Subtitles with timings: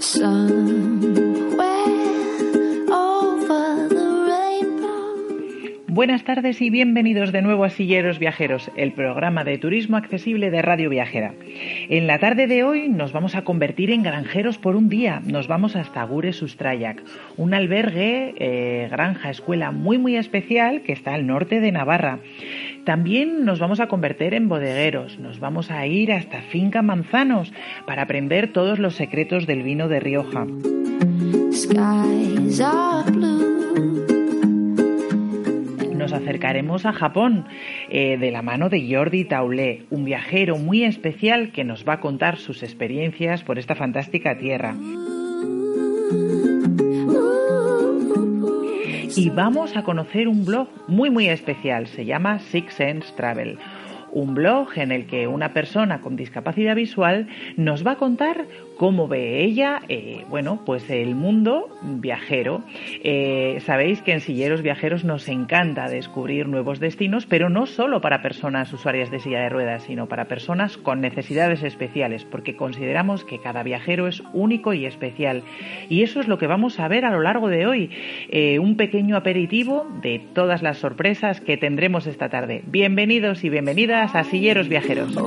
[0.00, 0.89] sun.
[5.92, 10.62] Buenas tardes y bienvenidos de nuevo a Silleros Viajeros, el programa de turismo accesible de
[10.62, 11.34] Radio Viajera.
[11.88, 15.20] En la tarde de hoy nos vamos a convertir en granjeros por un día.
[15.26, 17.02] Nos vamos hasta Gure Sustrayak,
[17.36, 22.20] un albergue, eh, granja, escuela muy muy especial que está al norte de Navarra.
[22.84, 27.52] También nos vamos a convertir en bodegueros, nos vamos a ir hasta Finca Manzanos
[27.84, 30.46] para aprender todos los secretos del vino de Rioja.
[36.10, 37.46] Nos acercaremos a Japón
[37.88, 42.00] eh, de la mano de Jordi Taulé, un viajero muy especial que nos va a
[42.00, 44.74] contar sus experiencias por esta fantástica tierra.
[49.16, 53.58] y vamos a conocer un blog muy muy especial, se llama Six Sense Travel
[54.12, 58.46] un blog en el que una persona con discapacidad visual nos va a contar
[58.80, 62.62] cómo ve ella, eh, bueno, pues el mundo viajero.
[63.04, 68.22] Eh, sabéis que en Silleros Viajeros nos encanta descubrir nuevos destinos, pero no solo para
[68.22, 73.38] personas usuarias de silla de ruedas, sino para personas con necesidades especiales, porque consideramos que
[73.38, 75.42] cada viajero es único y especial.
[75.90, 77.90] Y eso es lo que vamos a ver a lo largo de hoy,
[78.30, 82.62] eh, un pequeño aperitivo de todas las sorpresas que tendremos esta tarde.
[82.64, 85.18] Bienvenidos y bienvenidas a Silleros Viajeros.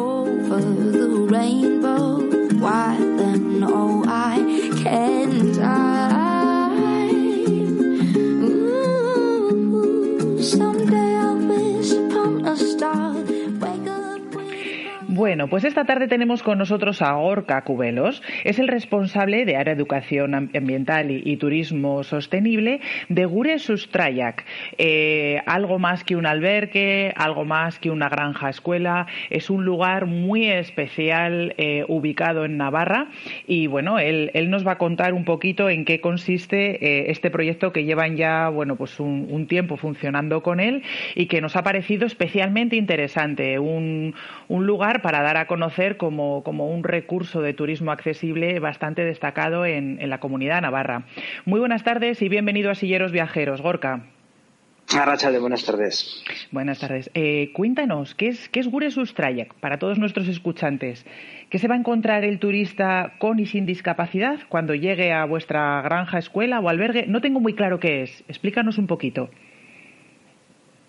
[15.23, 18.21] Bueno, pues esta tarde tenemos con nosotros a Gorka Cubelos.
[18.43, 24.43] Es el responsable de Área Educación Ambiental y, Turismo Sostenible de Gure Sustrayak.
[24.77, 29.07] Eh, algo más que un albergue, algo más que una granja escuela.
[29.29, 33.07] Es un lugar muy especial eh, ubicado en Navarra.
[33.47, 37.71] Y bueno, él, nos va a contar un poquito en qué consiste eh, este proyecto
[37.71, 40.83] que llevan ya, bueno, pues un, tiempo funcionando con él
[41.15, 43.57] y que nos ha parecido especialmente interesante.
[43.57, 44.13] Un
[44.49, 50.19] lugar para dar a conocer como, un recurso de turismo accesible bastante destacado en, la
[50.19, 51.05] comunidad navarra.
[51.45, 53.61] Muy buenas tardes y bienvenido a Silleros Viajeros.
[53.61, 54.03] Gorka.
[54.97, 56.23] Arracha de buenas tardes.
[56.51, 57.09] Buenas tardes.
[57.13, 61.05] Eh, cuéntanos, ¿qué es, qué es Gure Sustrayak para todos nuestros escuchantes?
[61.49, 65.81] ¿Qué se va a encontrar el turista con y sin discapacidad cuando llegue a vuestra
[65.81, 67.05] granja, escuela o albergue?
[67.07, 68.23] No tengo muy claro qué es.
[68.27, 69.29] Explícanos un poquito.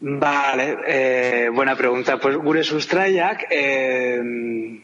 [0.01, 2.19] Vale, eh, buena pregunta.
[2.19, 4.81] Pues Gure Sustrayak eh,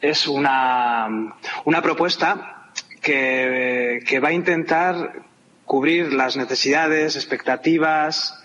[0.00, 5.22] es una, una propuesta que, que va a intentar
[5.64, 8.39] cubrir las necesidades, expectativas,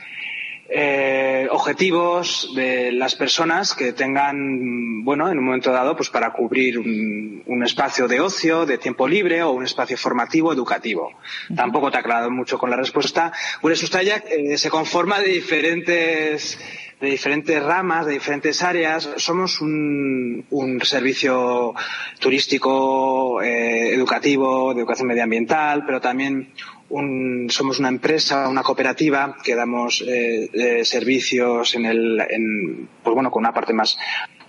[0.68, 6.80] eh, objetivos de las personas que tengan, bueno, en un momento dado, pues para cubrir
[6.80, 11.12] un, espacio de ocio, de tiempo libre o un espacio formativo, educativo.
[11.56, 13.32] Tampoco te ha aclarado mucho con la respuesta.
[13.64, 16.60] Una sustancia eh, se conforma de diferentes
[17.00, 19.10] de diferentes ramas, de diferentes áreas.
[19.18, 21.74] Somos un, un servicio
[22.20, 22.72] turístico,
[23.42, 26.54] eh, educativo, de educación medioambiental, pero también
[27.50, 33.42] somos una empresa, una cooperativa que damos eh, servicios en el, en, pues bueno, con
[33.42, 33.98] una parte más,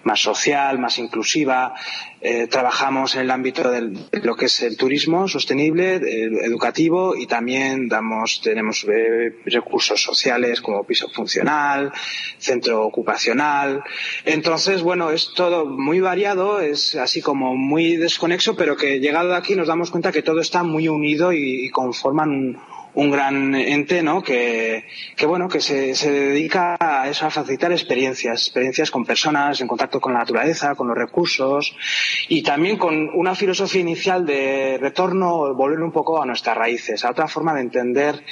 [0.06, 1.74] más social, más inclusiva.
[2.20, 5.96] Eh, trabajamos en el ámbito de lo que es el turismo sostenible,
[6.44, 11.92] educativo y también damos, tenemos eh, recursos sociales como piso funcional,
[12.38, 13.82] centro ocupacional.
[14.24, 19.56] Entonces, bueno, es todo muy variado, es así como muy desconexo, pero que llegado aquí
[19.56, 22.58] nos damos cuenta que todo está muy unido y, y conforman un,
[22.96, 24.22] un gran ente, ¿no?
[24.22, 24.84] Que,
[25.26, 30.00] bueno, que se, se, dedica a eso, a facilitar experiencias, experiencias con personas, en contacto
[30.00, 31.76] con la naturaleza, con los recursos
[32.28, 37.10] y también con una filosofía inicial de retorno, volver un poco a nuestras raíces, a
[37.10, 38.24] otra forma de entender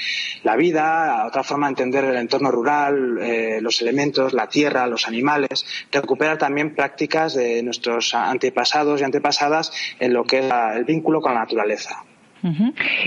[0.43, 4.87] la vida, a otra forma de entender el entorno rural, eh, los elementos, la tierra,
[4.87, 10.85] los animales, recuperar también prácticas de nuestros antepasados y antepasadas en lo que es el
[10.85, 12.03] vínculo con la naturaleza.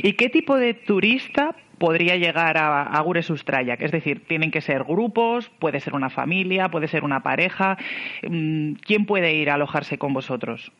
[0.01, 3.81] ¿Y qué tipo de turista podría llegar a, a Gure Sustrayak?
[3.81, 7.77] Es decir, tienen que ser grupos, puede ser una familia, puede ser una pareja.
[8.23, 10.71] Mm, ¿Quién puede ir a alojarse con vosotros?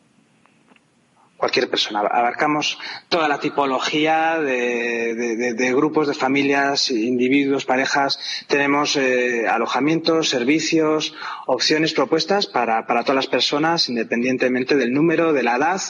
[1.38, 2.00] cualquier persona.
[2.00, 2.78] Abarcamos
[3.10, 8.20] toda la tipología de, grupos, de familias, individuos, parejas.
[8.48, 11.14] Tenemos eh, alojamientos, servicios,
[11.46, 15.82] opciones propuestas para, todas las personas, independientemente del número, de la edad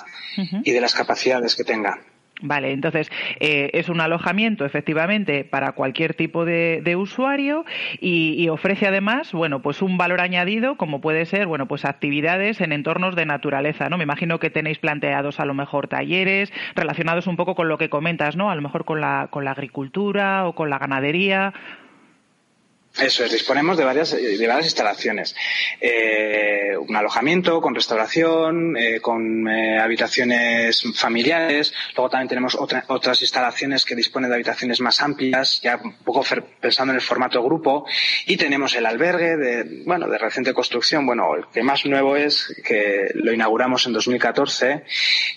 [0.64, 2.17] y de las capacidades que tengan.
[2.42, 7.66] Vale, entonces eh, es un alojamiento efectivamente para cualquier tipo de, usuario
[8.00, 12.72] y, ofrece además, bueno, pues un valor añadido como puede ser, bueno, pues actividades en
[12.72, 13.98] entornos de naturaleza, ¿no?
[13.98, 17.90] Me imagino que tenéis planteados a lo mejor talleres relacionados un poco con lo que
[17.90, 18.52] comentas, ¿no?
[18.52, 21.54] A lo mejor con la, con la agricultura o con la ganadería.
[23.00, 25.36] Eso es, disponemos de varias, de varias instalaciones.
[25.80, 31.74] Eh, un alojamiento con restauración, eh, con eh, habitaciones familiares.
[31.96, 36.24] Luego también tenemos otras instalaciones que disponen de habitaciones más amplias, ya un poco
[36.60, 37.86] pensando en el formato grupo.
[38.26, 41.06] Y tenemos el albergue de, bueno, de reciente construcción.
[41.06, 44.84] Bueno, el que más nuevo es que lo inauguramos en 2014,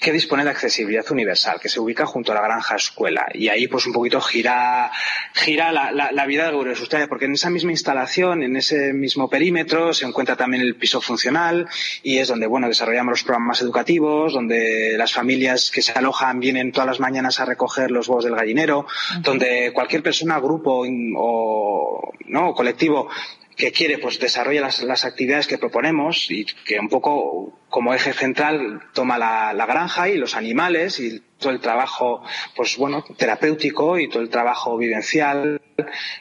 [0.01, 3.27] que dispone de accesibilidad universal, que se ubica junto a la granja escuela.
[3.35, 4.91] Y ahí pues un poquito gira,
[5.35, 9.93] gira la, la, vida de Guresustadia, porque en esa misma instalación, en ese mismo perímetro,
[9.93, 11.69] se encuentra también el piso funcional
[12.02, 16.73] y es donde, bueno, desarrollamos los programas educativos, donde las familias que se alojan vienen
[16.73, 18.87] todas las mañanas a recoger los huevos del gallinero,
[19.20, 20.85] donde cualquier persona, grupo
[21.17, 23.08] o, no, colectivo
[23.56, 28.82] que quiere pues desarrolla las, actividades que proponemos y que un poco como eje central
[28.93, 32.22] toma la, granja y los animales y todo el trabajo
[32.55, 35.61] pues bueno terapéutico y todo el trabajo vivencial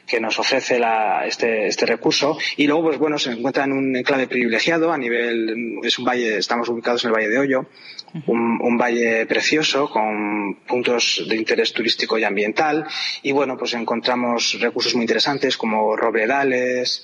[0.08, 0.80] que nos ofrece
[1.26, 2.38] este, este recurso.
[2.56, 6.38] Y luego pues bueno se encuentra en un enclave privilegiado a nivel es un valle
[6.38, 7.66] estamos ubicados en el valle de Hoyo
[8.28, 12.86] un, un, valle precioso con puntos de interés turístico y ambiental.
[13.24, 17.04] Y bueno pues encontramos recursos muy interesantes como robledales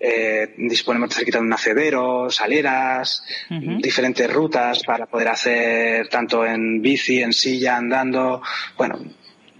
[0.00, 7.20] eh, disponemos cerquita de un acedero, saleras, diferentes rutas para poder hacer tanto en bici,
[7.20, 8.42] en silla, andando,
[8.76, 8.98] bueno.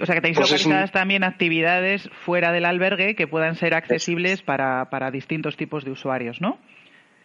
[0.00, 4.90] O sea que tenéis pues también actividades fuera del albergue que puedan ser accesibles para,
[4.90, 6.58] para distintos tipos de usuarios, ¿no?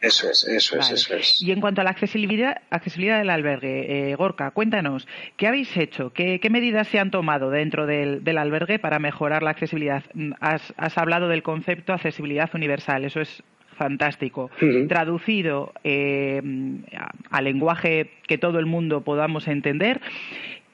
[0.03, 1.41] Eso es, eso es, eso es.
[1.41, 5.07] Y en cuanto a la accesibilidad, accesibilidad del albergue, eh, Gorka, cuéntanos,
[5.38, 6.11] ¿qué habéis hecho?
[6.11, 10.03] ¿Qué, medidas se han tomado dentro del, albergue para mejorar la accesibilidad?
[10.13, 13.44] Mm, has, hablado del concepto accesibilidad universal, eso es
[13.77, 14.51] fantástico.
[14.89, 16.41] Traducido eh,
[17.29, 20.01] a lenguaje que todo el mundo podamos entender,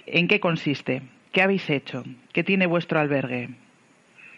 [0.08, 1.04] ¿en qué consiste?
[1.31, 2.04] ¿Qué habéis hecho?
[2.34, 3.50] ¿Qué tiene vuestro albergue?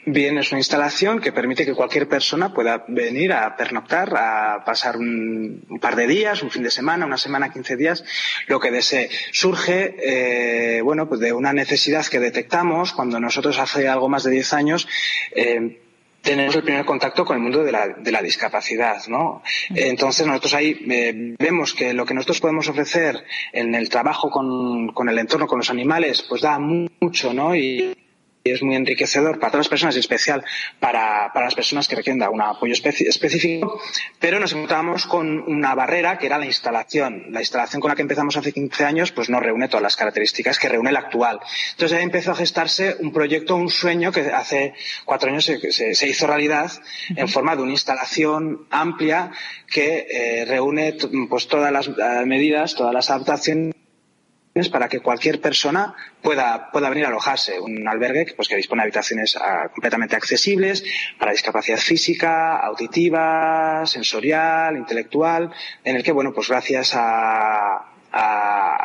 [0.05, 4.97] Bien, es una instalación que permite que cualquier persona pueda venir a pernoctar, a pasar
[4.97, 8.03] un, par de días, un fin de semana, una semana, quince días,
[8.47, 9.09] lo que desee.
[9.31, 14.31] Surge, eh, bueno, pues de una necesidad que detectamos cuando nosotros hace algo más de
[14.31, 14.87] diez años
[15.35, 15.79] eh,
[16.23, 19.43] tenemos el primer contacto con el mundo de la, de la discapacidad, ¿no?
[19.69, 24.93] Entonces nosotros ahí eh, vemos que lo que nosotros podemos ofrecer en el trabajo con,
[24.93, 27.55] con el entorno, con los animales, pues da mucho, ¿no?
[27.55, 27.95] Y,
[28.43, 30.43] es muy enriquecedor para todas las personas y especial
[30.79, 33.79] para, para las personas que requieren un apoyo específico,
[34.19, 37.25] pero nos encontramos con una barrera que era la instalación.
[37.29, 40.59] La instalación con la que empezamos hace 15 años pues no reúne todas las características
[40.59, 41.39] que reúne la actual.
[41.71, 44.73] Entonces ahí empezó a gestarse un proyecto, un sueño que hace
[45.05, 46.71] cuatro años se, se, hizo realidad
[47.09, 49.31] en forma de una instalación amplia
[49.67, 50.95] que eh, reúne
[51.29, 51.89] pues todas las
[52.25, 53.75] medidas, todas las adaptaciones
[54.71, 57.59] para que cualquier persona pueda, pueda venir a alojarse.
[57.59, 60.83] Un albergue pues, que dispone de habitaciones ah, completamente accesibles
[61.17, 65.51] para discapacidad física, auditiva, sensorial, intelectual,
[65.83, 67.87] en el que, bueno, pues gracias a,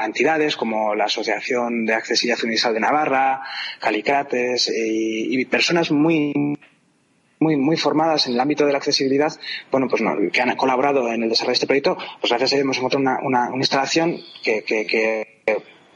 [0.05, 3.43] entidades como la Asociación de Accesibilidad Universal de Navarra,
[3.81, 6.33] Calicates y, personas muy
[7.39, 9.33] muy, muy formadas en el ámbito de la accesibilidad,
[9.71, 10.03] bueno, pues
[10.33, 13.03] que han colaborado en el desarrollo de este proyecto, pues gracias a ellos hemos encontrado
[13.03, 15.37] una, una, una instalación que, que, que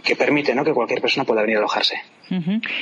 [0.02, 0.64] que permite ¿no?
[0.64, 1.96] que cualquier persona pueda venir a alojarse.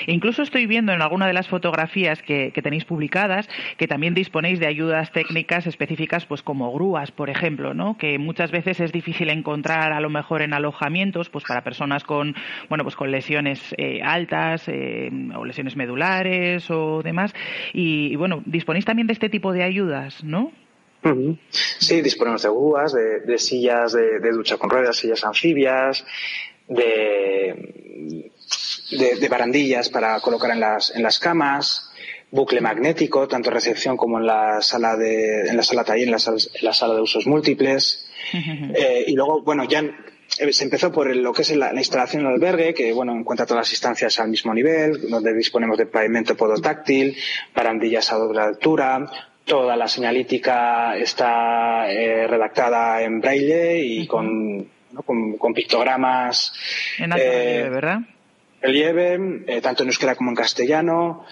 [0.06, 4.66] Incluso estoy viendo en alguna de las fotografías que, tenéis publicadas que también disponéis de
[4.66, 7.96] ayudas técnicas específicas, pues como grúas, por ejemplo, ¿no?
[7.96, 12.34] que muchas veces es difícil encontrar a lo mejor en alojamientos, pues para personas con
[12.68, 17.32] bueno pues con lesiones eh, altas eh, o lesiones medulares o demás.
[17.72, 20.52] Y, bueno, disponéis también de este tipo de ayudas, ¿no?
[21.50, 26.04] Sí, disponemos de grúas, de, sillas de, de, ducha con ruedas, sillas anfibias,
[26.66, 28.30] de,
[28.90, 31.90] de, barandillas para colocar en las, en las camas,
[32.30, 36.12] bucle magnético, tanto en recepción como en la sala de, en la sala taller, en
[36.62, 38.08] la sala, de usos múltiples.
[38.32, 42.34] Eh, y luego, bueno, ya eh, se empezó por lo que es la, instalación del
[42.34, 47.16] albergue, que bueno, encuentra todas las instancias al mismo nivel, donde disponemos de pavimento podotáctil,
[47.54, 49.10] barandillas a doble altura,
[49.44, 54.68] toda la señalítica está eh, redactada en braille y con,
[55.38, 56.52] con, pictogramas.
[56.98, 57.98] En alto relieve, ¿verdad?
[58.60, 61.24] Relieve, tanto en euskera como en castellano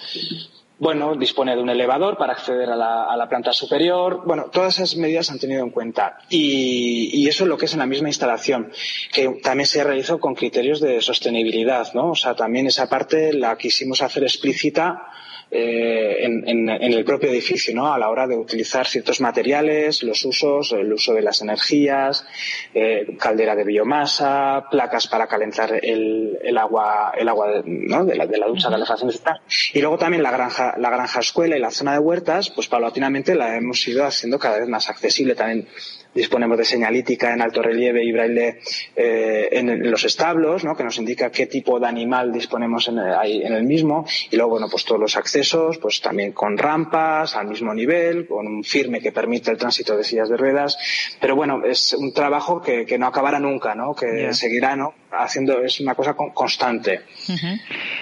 [0.78, 4.22] bueno, dispone de un elevador para acceder a la, planta superior.
[4.26, 6.18] Bueno, todas esas medidas se han tenido en cuenta.
[6.28, 8.70] Y, eso es lo que es en la misma instalación,
[9.12, 12.10] que también se realizó con criterios de sostenibilidad, ¿no?
[12.10, 15.06] O sea, también esa parte la quisimos hacer explícita
[15.48, 17.92] eh, en, el propio edificio, ¿no?
[17.92, 22.26] A la hora de utilizar ciertos materiales, los usos, el uso de las energías,
[22.74, 28.46] eh, caldera de biomasa, placas para calentar el, agua, el agua de, la, de la
[28.48, 29.38] ducha, la etc.
[29.72, 33.34] Y luego también la granja, la granja escuela y la zona de huertas, pues paulatinamente
[33.34, 35.68] la hemos ido haciendo cada vez más accesible también
[36.16, 38.58] disponemos de señalítica en alto relieve y braille
[38.96, 40.74] eh, en, los establos, ¿no?
[40.74, 44.06] que nos indica qué tipo de animal disponemos en, ahí en el mismo.
[44.30, 48.46] Y luego, bueno, pues todos los accesos, pues también con rampas al mismo nivel, con
[48.46, 50.78] un firme que permite el tránsito de sillas de ruedas.
[51.20, 53.94] Pero bueno, es un trabajo que, no acabará nunca, ¿no?
[53.94, 54.94] Que seguirá, ¿no?
[55.10, 57.02] Haciendo, es una cosa constante.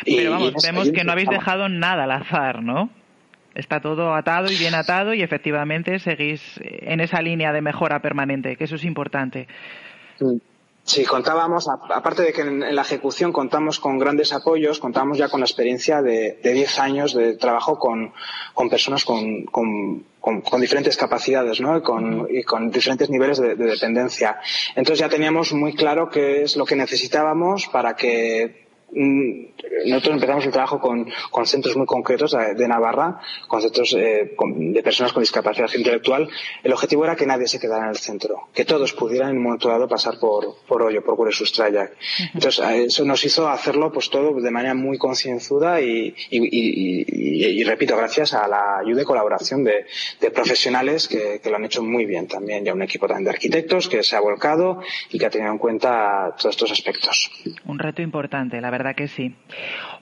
[0.04, 2.90] Pero vamos, vemos que no habéis dejado nada al azar, ¿no?
[3.54, 8.56] Está todo atado y bien atado y efectivamente seguís en esa línea de mejora permanente,
[8.56, 9.46] que eso es importante.
[10.86, 15.40] Sí, contábamos, aparte de que en la ejecución contamos con grandes apoyos, contamos ya con
[15.40, 18.12] la experiencia de 10 años de trabajo con,
[18.68, 20.04] personas con, con,
[20.60, 21.78] diferentes capacidades ¿no?
[21.78, 24.38] y, con, y con diferentes niveles de, de dependencia.
[24.76, 28.63] Entonces ya teníamos muy claro qué es lo que necesitábamos para que
[28.94, 34.82] nosotros empezamos el trabajo con, con centros muy concretos de, Navarra, con centros eh, de
[34.82, 36.28] personas con discapacidad intelectual.
[36.62, 39.42] El objetivo era que nadie se quedara en el centro, que todos pudieran en un
[39.42, 41.90] momento dado pasar por, por Hoyo, por Gure Sustraya.
[42.32, 48.34] Entonces, eso nos hizo hacerlo pues todo de manera muy concienzuda y, y, repito, gracias
[48.34, 49.86] a la ayuda y colaboración de,
[50.20, 52.64] de profesionales que, que, lo han hecho muy bien también.
[52.64, 55.58] Ya un equipo también de arquitectos que se ha volcado y que ha tenido en
[55.58, 57.30] cuenta todos estos aspectos.
[57.66, 59.34] Un reto importante, la verdad que sí.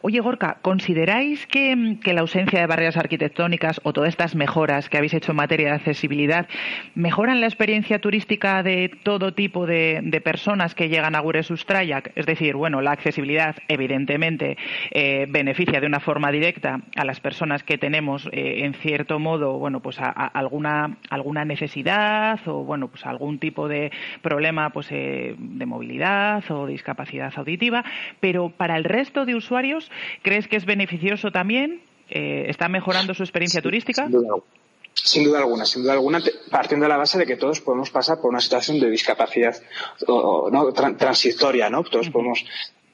[0.05, 5.15] Oye, Gorka, ¿consideráis que, la ausencia de barreras arquitectónicas o todas estas mejoras que habéis
[5.15, 6.49] hecho en materia de accesibilidad
[6.97, 12.11] mejoran la experiencia turística de todo tipo de, personas que llegan a Guresustrayak?
[12.17, 14.57] Es decir, bueno, la accesibilidad evidentemente
[14.91, 19.59] eh, beneficia de una forma directa a las personas que tenemos eh, en cierto modo,
[19.59, 25.37] bueno, pues a, alguna alguna necesidad o bueno, pues algún tipo de problema pues eh,
[25.39, 27.85] de movilidad o discapacidad auditiva,
[28.21, 29.91] pero para el resto de usuarios
[30.23, 31.83] ¿Crees que es beneficioso también?
[32.09, 34.09] Eh, ¿Está mejorando su experiencia turística?
[34.95, 35.39] Sin duda.
[35.39, 38.41] alguna, sin duda alguna, partiendo de la base de que todos podemos pasar por una
[38.41, 39.57] situación de discapacidad
[40.07, 40.73] ¿no?
[40.73, 41.83] transitoria, ¿no?
[41.83, 42.45] Todos podemos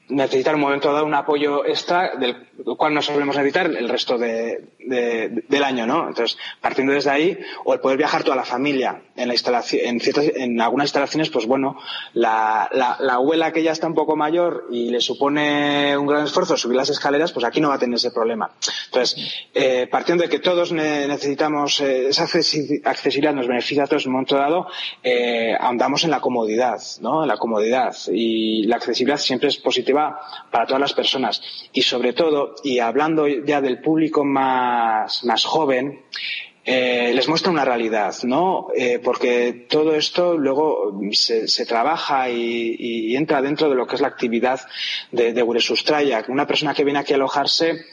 [0.07, 4.63] necesitar un momento dado un apoyo extra del cual no solemos necesitar el resto de,
[4.89, 6.07] del año, ¿no?
[6.07, 9.99] Entonces, partiendo desde ahí, o el poder viajar toda la familia en la instalación, en
[9.99, 11.77] ciertas, en algunas instalaciones, pues bueno,
[12.13, 12.69] la,
[13.09, 16.89] abuela que ya está un poco mayor y le supone un gran esfuerzo subir las
[16.89, 18.51] escaleras, pues aquí no va a tener ese problema.
[18.85, 24.09] Entonces, eh, partiendo de que todos necesitamos eh, esa accesibilidad nos beneficia a todos en
[24.09, 24.67] un momento dado,
[25.03, 27.23] eh, ahondamos en la comodidad, ¿no?
[27.23, 30.19] En la comodidad y la accesibilidad siempre es positiva
[30.51, 31.41] para todas las personas.
[31.73, 34.78] Y sobre todo, y hablando ya del público más,
[35.23, 36.01] más joven,
[36.65, 38.67] eh, les muestra una realidad, ¿no?
[38.75, 44.01] Eh, porque todo esto luego se, se trabaja y, entra dentro de lo que es
[44.01, 44.59] la actividad
[45.11, 45.41] de, de.
[45.41, 47.85] Una persona que viene aquí a alojarse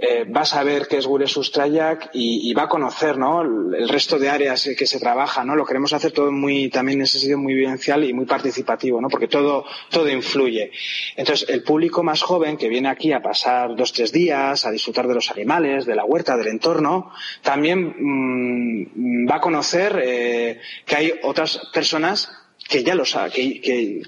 [0.00, 3.42] eh, va a saber qué es Gure Sustrayak y, va a conocer ¿no?
[3.42, 5.44] el resto de áreas que se trabaja.
[5.44, 5.56] ¿no?
[5.56, 9.08] Lo queremos hacer todo muy, también en ese sentido muy vivencial y muy participativo, ¿no?
[9.08, 10.70] porque todo, todo influye.
[11.16, 15.08] Entonces, el público más joven que viene aquí a pasar dos, tres días, a disfrutar
[15.08, 17.12] de los animales, de la huerta, del entorno,
[17.42, 22.30] también mm, va a conocer eh, que hay otras personas
[22.68, 24.02] que ya lo saben, que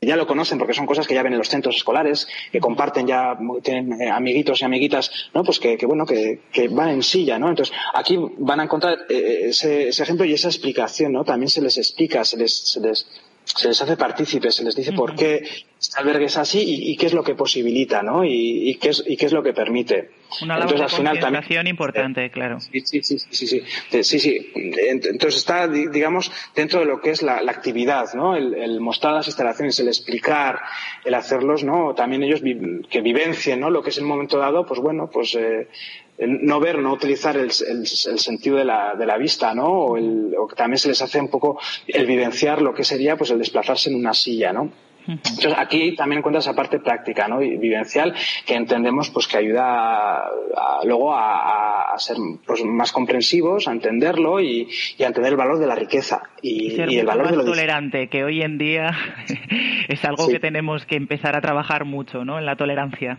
[0.00, 3.06] ya lo conocen porque son cosas que ya ven en los centros escolares, que comparten
[3.06, 5.44] ya, tienen eh, amiguitos y amiguitas, ¿no?
[5.44, 7.50] Pues que, que bueno, que, que, van en silla, ¿no?
[7.50, 11.24] Entonces, aquí van a encontrar eh, ese, ese, ejemplo y esa explicación, ¿no?
[11.24, 13.06] También se les explica, se les, se les,
[13.56, 15.42] se les hace partícipes, se les dice por qué
[15.80, 18.22] este albergue es así y, qué es lo que posibilita, ¿no?
[18.24, 20.10] Y, qué, es, y qué es lo que permite.
[20.42, 22.60] Una labor Entonces, al final también importante, claro.
[22.60, 24.52] Sí, sí, sí, sí, sí, sí, sí.
[24.54, 28.36] Entonces está, digamos, dentro de lo que es la, actividad, ¿no?
[28.36, 30.60] El, mostrar las instalaciones, el explicar,
[31.04, 31.94] el hacerlos, ¿no?
[31.94, 32.42] También ellos
[32.90, 33.70] que vivencien, ¿no?
[33.70, 35.68] Lo que es el momento dado, pues bueno, pues eh,
[36.20, 39.66] no ver, no utilizar el, sentido de la, de la, vista, ¿no?
[39.66, 43.30] O, o, que también se les hace un poco el vivenciar lo que sería pues
[43.30, 44.70] el desplazarse en una silla, ¿no?
[45.06, 47.42] Entonces, aquí también encuentras esa parte práctica ¿no?
[47.42, 48.14] y vivencial
[48.46, 50.22] que entendemos pues que ayuda
[50.84, 54.68] luego a, ser pues, más comprensivos, a entenderlo y,
[55.00, 58.24] a entender el valor de la riqueza y, el valor más de lo tolerante, que
[58.24, 58.90] hoy en día
[59.88, 62.38] es algo que tenemos que empezar a trabajar mucho ¿no?
[62.38, 63.18] en la tolerancia.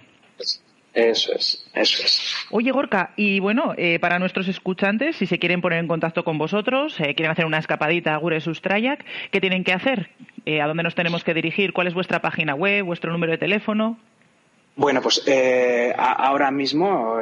[0.94, 2.36] Eso es, eso es.
[2.50, 6.38] Oye, Gorka, y bueno, eh, para nuestros escuchantes, si se quieren poner en contacto con
[6.38, 10.10] vosotros, eh, quieren hacer una escapadita a Gure Sustrayak, ¿qué tienen que hacer?
[10.46, 11.72] Eh, ¿A dónde nos tenemos que dirigir?
[11.72, 13.98] ¿Cuál es vuestra página web, vuestro número de teléfono?
[14.76, 15.24] Bueno, pues
[15.98, 17.18] ahora mismo,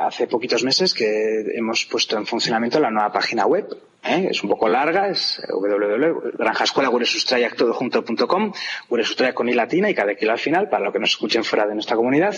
[0.00, 3.66] hace poquitos meses que hemos puesto en funcionamiento la nueva página web,
[4.04, 4.28] ¿eh?
[4.30, 6.90] es un poco larga, es www.granjaescuela
[7.56, 8.52] todojunto.com,
[8.88, 11.66] guresustraya con i latina y cada kilo al final, para lo que nos escuchen fuera
[11.66, 12.34] de nuestra comunidad.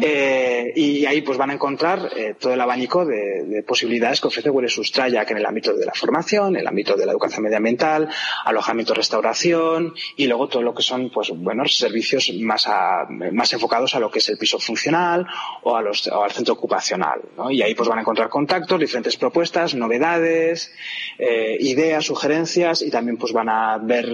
[0.00, 4.28] eh, y ahí pues van a encontrar eh, todo el abanico de, de, posibilidades que
[4.28, 7.42] ofrece Sustraya, que en el ámbito de la formación, en el ámbito de la educación
[7.44, 8.08] medioambiental,
[8.44, 13.94] alojamiento, restauración y luego todo lo que son pues buenos servicios más, a, más enfocados
[13.94, 15.26] a lo que es el piso funcional
[15.62, 17.20] o, a los, o al centro ocupacional.
[17.36, 17.50] ¿no?
[17.50, 20.72] Y ahí pues van a encontrar contactos, diferentes propuestas, novedades,
[21.18, 24.06] eh, ideas, sugerencias y también pues van a ver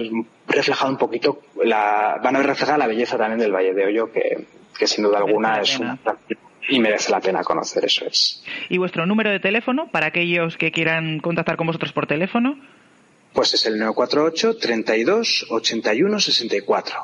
[0.47, 4.11] reflejado un poquito, la, van a ver reflejada la belleza también del Valle de Hoyo
[4.11, 4.45] que,
[4.77, 5.97] que sin duda alguna es una
[6.69, 8.43] y merece la pena conocer, eso es.
[8.69, 12.59] ¿Y vuestro número de teléfono para aquellos que quieran contactar con vosotros por teléfono?
[13.33, 16.95] Pues es el 948 32 81 64.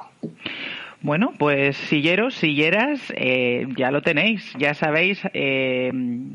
[1.03, 5.91] Bueno, pues silleros, silleras, eh, ya lo tenéis, ya sabéis, eh,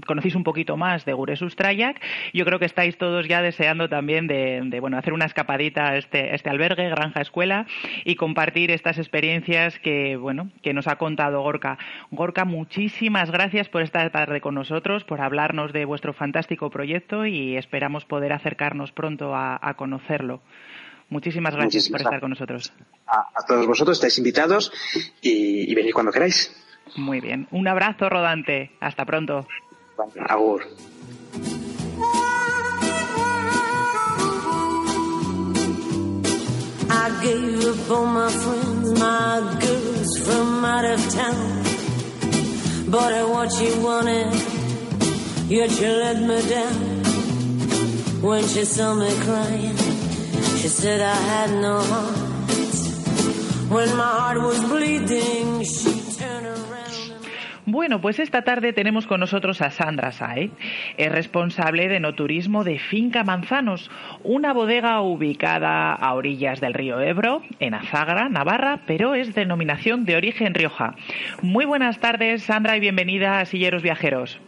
[0.07, 1.99] conocéis un poquito más de Guresus Trayak.
[2.35, 6.35] Yo creo que estáis todos ya deseando también de, bueno, hacer una escapadita a este,
[6.35, 7.65] este albergue, Granja Escuela,
[8.05, 11.79] y compartir estas experiencias que, bueno, que nos ha contado Gorka.
[12.11, 17.57] Gorka, muchísimas gracias por estar tarde con nosotros, por hablarnos de vuestro fantástico proyecto y
[17.57, 20.43] esperamos poder acercarnos pronto a conocerlo.
[21.11, 22.73] Muchísimas gracias por estar con nosotros.
[23.07, 24.71] A, todos vosotros estáis invitados
[25.23, 26.55] y, y venid cuando queráis.
[26.97, 27.47] Muy bien.
[27.51, 28.71] Un abrazo rodante.
[28.81, 29.47] Hasta pronto.
[30.29, 30.63] Agur.
[36.91, 41.65] I gave up all my friends, my girls from out of town.
[42.91, 44.33] But I what you wanted,
[45.49, 47.03] yet you let me down.
[48.23, 49.98] When she saw me crying.
[57.65, 60.51] Bueno, pues esta tarde tenemos con nosotros a Sandra Saez,
[60.99, 63.91] es responsable de no turismo de Finca Manzanos,
[64.25, 70.17] una bodega ubicada a orillas del río Ebro, en Azagra, Navarra, pero es denominación de
[70.17, 70.97] origen Rioja.
[71.41, 74.39] Muy buenas tardes, Sandra, y bienvenida a Silleros Viajeros.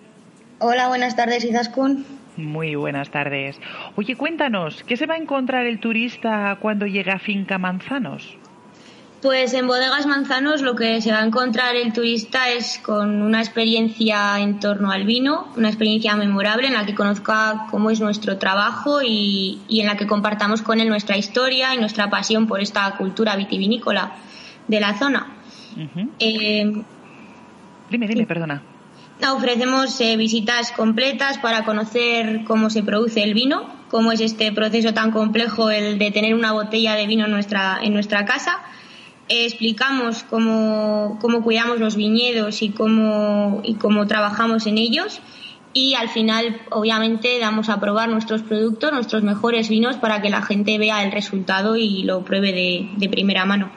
[0.59, 2.20] Hola, buenas tardes, Izaskun.
[2.41, 3.61] Muy buenas tardes.
[3.97, 8.37] Oye, cuéntanos, ¿qué se va a encontrar el turista cuando llega a Finca Manzanos?
[9.23, 13.41] Pues en Bodegas Manzanos lo que se va a encontrar el turista es con una
[13.41, 18.39] experiencia en torno al vino, una experiencia memorable en la que conozca cómo es nuestro
[18.39, 22.97] trabajo y, en la que compartamos con él nuestra historia y nuestra pasión por esta
[22.97, 24.13] cultura vitivinícola
[24.67, 25.27] de la zona.
[26.19, 26.83] Eh,
[27.91, 28.63] dime, dime, perdona.
[29.29, 34.95] Ofrecemos eh, visitas completas para conocer cómo se produce el vino, cómo es este proceso
[34.95, 38.61] tan complejo el de tener una botella de vino en nuestra, en nuestra casa.
[39.29, 45.21] explicamos cómo, cómo, cuidamos los viñedos y cómo, y cómo trabajamos en ellos.
[45.73, 50.43] Y al final, obviamente, damos a probar nuestros productos, nuestros mejores vinos, para que la
[50.43, 53.71] gente vea el resultado y lo pruebe de primera mano.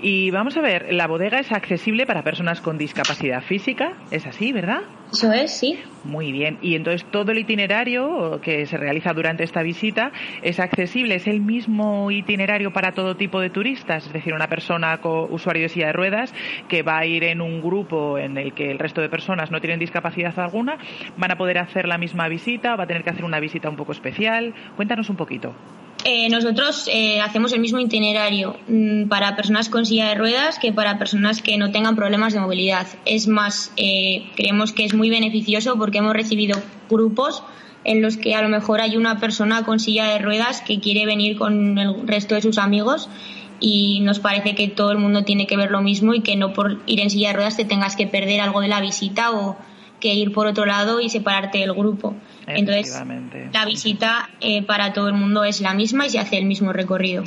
[0.00, 4.52] Y vamos a ver, la bodega es accesible para personas con discapacidad física, ¿es así,
[4.52, 4.80] verdad?
[5.12, 5.78] Eso es, sí.
[6.04, 6.58] Muy bien.
[6.62, 11.40] Y entonces todo el itinerario que se realiza durante esta visita es accesible, es el
[11.40, 15.88] mismo itinerario para todo tipo de turistas, es decir, una persona con usuario de silla
[15.88, 16.34] de ruedas
[16.68, 19.60] que va a ir en un grupo en el que el resto de personas no
[19.60, 20.78] tienen discapacidad alguna,
[21.18, 23.68] van a poder hacer la misma visita o va a tener que hacer una visita
[23.68, 24.54] un poco especial.
[24.76, 25.54] Cuéntanos un poquito.
[26.04, 30.72] Eh, nosotros eh, hacemos el mismo itinerario mm, para personas con silla de ruedas que
[30.72, 32.88] para personas que no tengan problemas de movilidad.
[33.04, 36.60] Es más, eh, creemos que es muy beneficioso porque hemos recibido
[36.90, 37.44] grupos
[37.84, 41.06] en los que a lo mejor hay una persona con silla de ruedas que quiere
[41.06, 43.08] venir con el resto de sus amigos
[43.60, 46.52] y nos parece que todo el mundo tiene que ver lo mismo y que no
[46.52, 49.56] por ir en silla de ruedas te tengas que perder algo de la visita o
[50.00, 52.16] que ir por otro lado y separarte del grupo.
[52.46, 53.00] Entonces,
[53.52, 56.72] la visita eh, para todo el mundo es la misma y se hace el mismo
[56.72, 57.24] recorrido.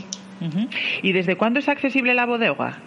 [1.01, 2.79] ¿Y desde cuándo es accesible la bodega?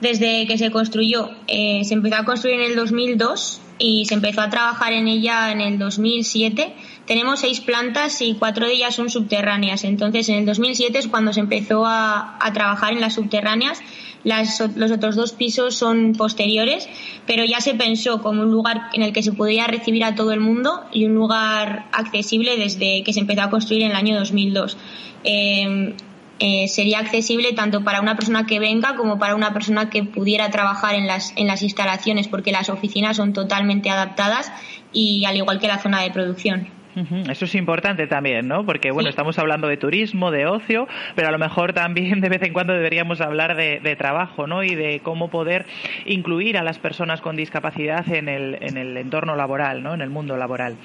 [0.00, 1.30] Desde que se construyó.
[1.46, 5.50] Eh, se empezó a construir en el 2002 y se empezó a trabajar en ella
[5.50, 6.74] en el 2007.
[7.06, 9.84] Tenemos seis plantas y cuatro de ellas son subterráneas.
[9.84, 13.80] Entonces, en el 2007 es cuando se empezó a, trabajar en las subterráneas.
[14.24, 16.88] Los otros dos pisos son posteriores,
[17.26, 20.32] pero ya se pensó como un lugar en el que se podía recibir a todo
[20.32, 24.18] el mundo y un lugar accesible desde que se empezó a construir en el año
[24.18, 24.76] 2002.
[25.24, 30.50] Eh, sería accesible tanto para una persona que venga como para una persona que pudiera
[30.50, 34.50] trabajar en las, en las instalaciones, porque las oficinas son totalmente adaptadas
[34.92, 36.81] y al igual que la zona de producción.
[37.28, 38.66] Eso es importante también, ¿no?
[38.66, 42.42] Porque, bueno, estamos hablando de turismo, de ocio, pero a lo mejor también de vez
[42.42, 44.62] en cuando deberíamos hablar de, trabajo, ¿no?
[44.62, 45.66] Y de cómo poder
[46.06, 49.94] incluir a las personas con discapacidad en el, en el entorno laboral, ¿no?
[49.94, 50.76] En el mundo laboral.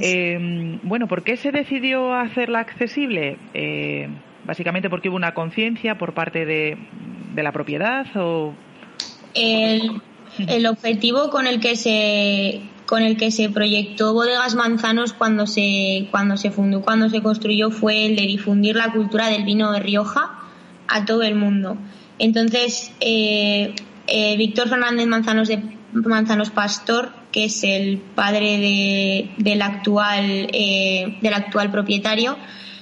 [0.00, 3.36] Eh, bueno, ¿por qué se decidió hacerla accesible?
[3.54, 4.08] Eh,
[4.44, 6.76] básicamente porque hubo una conciencia por parte de,
[7.36, 8.54] la propiedad o
[9.34, 12.60] el, objetivo con el que se
[12.92, 17.70] con el que se proyectó Bodegas Manzanos cuando se cuando se fundó cuando se construyó
[17.70, 20.38] fue el de difundir la cultura del vino de Rioja
[20.88, 21.78] a todo el mundo
[22.18, 23.74] entonces eh,
[24.08, 31.70] eh, Víctor Fernández Manzanos Pastor que es el padre de, del actual eh, del actual
[31.70, 32.36] propietario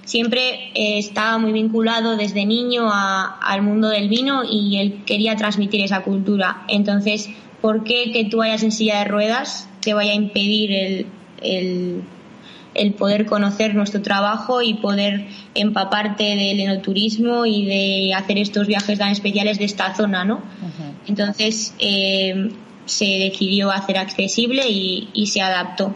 [0.05, 6.03] siempre estaba muy vinculado desde niño al mundo del vino y él quería transmitir esa
[6.03, 6.65] cultura.
[6.67, 12.03] Entonces, ¿por qué que tú vayas en silla de ruedas te vaya a impedir el,
[12.75, 18.99] el, poder conocer nuestro trabajo y poder empaparte del enoturismo y de hacer estos viajes
[18.99, 20.43] tan especiales de esta zona, ¿no?
[21.07, 22.51] Entonces, eh,
[22.85, 25.95] se decidió hacer accesible y se adaptó.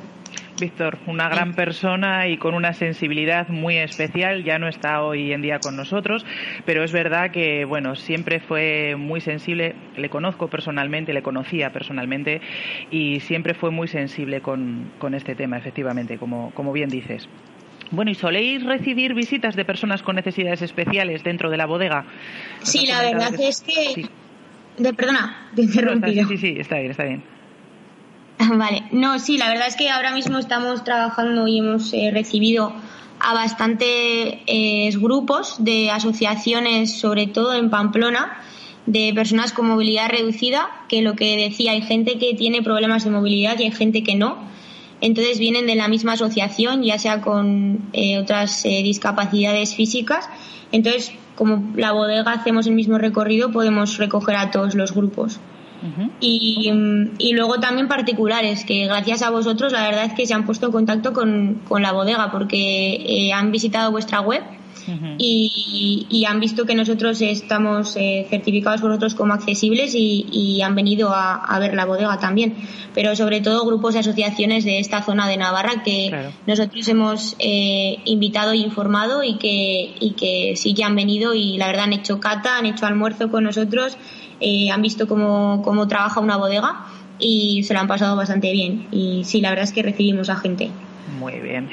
[0.59, 5.43] Víctor, una gran persona y con una sensibilidad muy especial, ya no está hoy en
[5.43, 6.25] día con nosotros,
[6.65, 12.41] pero es verdad que, bueno, siempre fue muy sensible, le conozco personalmente, le conocía personalmente
[12.91, 17.29] y siempre fue muy sensible con, este tema, efectivamente, como, como bien dices.
[17.91, 22.05] Bueno, ¿y soléis recibir visitas de personas con necesidades especiales dentro de la bodega?
[22.63, 24.09] Sí, la verdad es que...
[24.79, 26.15] De, perdona, te interrumpí.
[26.15, 27.34] Sí, sí, sí, está bien, está bien.
[28.57, 32.73] Vale, no, sí, la verdad es que ahora mismo estamos trabajando y hemos eh, recibido
[33.21, 38.37] a bastantes eh, grupos de asociaciones, sobre todo en Pamplona,
[38.87, 43.11] de personas con movilidad reducida, que lo que decía, hay gente que tiene problemas de
[43.11, 44.37] movilidad y hay gente que no.
[45.01, 50.29] Entonces vienen de la misma asociación, ya sea con eh, otras discapacidades físicas.
[50.73, 55.41] Entonces, como la bodega hacemos el mismo recorrido, podemos recoger a todos los grupos
[56.21, 56.73] y,
[57.19, 60.67] y, luego también particulares, que gracias a vosotros la verdad es que se han puesto
[60.67, 64.43] en contacto con, con la bodega porque eh, han visitado vuestra web
[65.19, 70.63] y, y, han visto que nosotros estamos eh, certificados por vosotros como accesibles y, y
[70.63, 72.55] han venido a, a, ver la bodega también.
[72.95, 77.97] Pero sobre todo grupos y asociaciones de esta zona de Navarra que nosotros hemos eh,
[78.05, 81.93] invitado e informado y que, y que sí que han venido y la verdad han
[81.93, 83.97] hecho cata, han hecho almuerzo con nosotros
[84.41, 86.87] eh, han visto cómo, cómo trabaja una bodega
[87.19, 88.87] y se lo han pasado bastante bien.
[88.91, 90.71] Y sí, la verdad es que recibimos a gente.
[91.07, 91.69] Muy bien.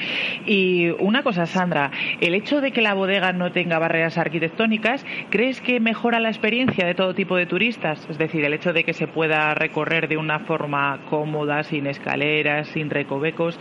[0.46, 1.90] Y una cosa, Sandra,
[2.20, 6.86] el hecho de que la bodega no tenga barreras arquitectónicas, ¿crees que mejora la experiencia
[6.86, 8.06] de todo tipo de turistas?
[8.10, 12.68] Es decir, el hecho de que se pueda recorrer de una forma cómoda, sin escaleras,
[12.68, 13.58] sin recovecos,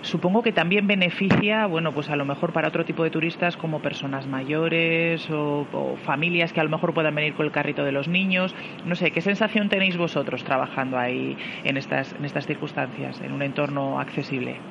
[0.00, 3.80] supongo que también beneficia, bueno, pues a lo mejor para otro tipo de turistas como
[3.80, 7.92] personas mayores o, o familias que a lo mejor puedan venir con el carrito de
[7.92, 8.54] los niños.
[8.86, 13.42] No sé, ¿qué sensación tenéis vosotros trabajando ahí en estas, en estas circunstancias, en un
[13.42, 14.69] entorno accesible?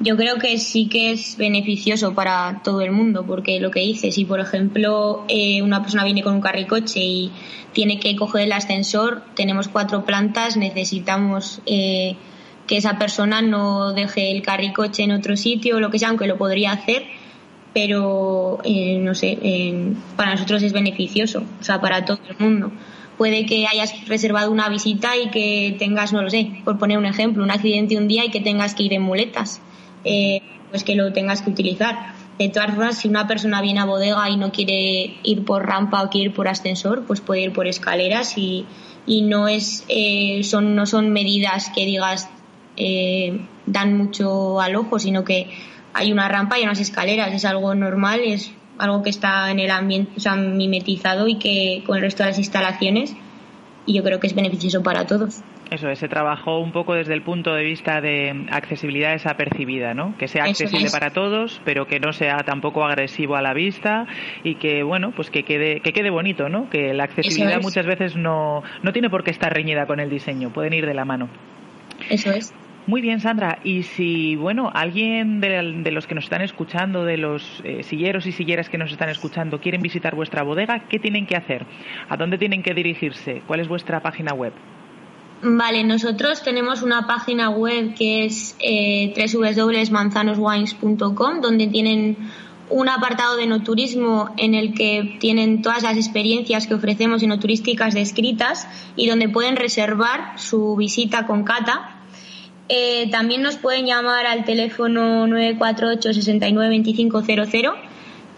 [0.00, 4.10] Yo creo que sí que es beneficioso para todo el mundo, porque lo que dice,
[4.10, 7.30] si por ejemplo eh, una persona viene con un carricoche y
[7.72, 12.16] tiene que coger el ascensor, tenemos cuatro plantas, necesitamos eh,
[12.66, 16.26] que esa persona no deje el carricoche en otro sitio o lo que sea, aunque
[16.26, 17.04] lo podría hacer,
[17.74, 19.38] pero eh, no sé,
[20.16, 22.72] para nosotros es beneficioso, o sea, para todo el mundo
[23.18, 27.04] puede que hayas reservado una visita y que tengas, no lo sé, por poner un
[27.04, 29.60] ejemplo, un accidente un día y que tengas que ir en muletas.
[30.04, 32.14] Eh, pues que lo tengas que utilizar.
[32.38, 36.02] De todas formas, si una persona viene a bodega y no quiere ir por rampa
[36.02, 38.64] o quiere ir por ascensor, pues puede ir por escaleras y,
[39.06, 42.30] y no es eh, son no son medidas que digas
[42.76, 45.50] eh, dan mucho al ojo, sino que
[45.92, 49.70] hay una rampa y unas escaleras, es algo normal, es algo que está en el
[49.70, 53.14] ambiente, o sea, mimetizado y que con el resto de las instalaciones
[53.84, 55.40] y yo creo que es beneficioso para todos.
[55.70, 60.16] Eso es, se trabajó un poco desde el punto de vista de accesibilidad desapercibida, ¿no?
[60.18, 64.06] Que sea accesible para todos, pero que no sea tampoco agresivo a la vista
[64.42, 66.68] y que, bueno, pues que quede, que quede bonito, ¿no?
[66.70, 70.50] Que la accesibilidad muchas veces no, no tiene por qué estar reñida con el diseño,
[70.50, 71.28] pueden ir de la mano.
[72.08, 72.52] Eso es.
[72.86, 73.60] Muy bien, Sandra.
[73.62, 78.32] Y si, bueno, alguien de, los que nos están escuchando, de los eh, silleros y
[78.32, 81.64] silleras que nos están escuchando, quieren visitar vuestra bodega, ¿qué tienen que hacer?
[82.08, 83.42] ¿A dónde tienen que dirigirse?
[83.46, 84.52] ¿Cuál es vuestra página web?
[85.42, 92.18] Vale, nosotros tenemos una página web que es eh, www.manzanoswines.com, donde tienen
[92.68, 97.94] un apartado de no turismo en el que tienen todas las experiencias que ofrecemos enoturísticas
[97.94, 102.02] descritas y donde pueden reservar su visita con cata.
[102.68, 106.74] Eh, también nos pueden llamar al teléfono 948 69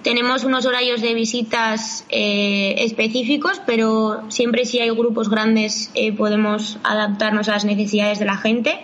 [0.02, 6.78] Tenemos unos horarios de visitas eh, específicos, pero siempre si hay grupos grandes eh, podemos
[6.82, 8.80] adaptarnos a las necesidades de la gente.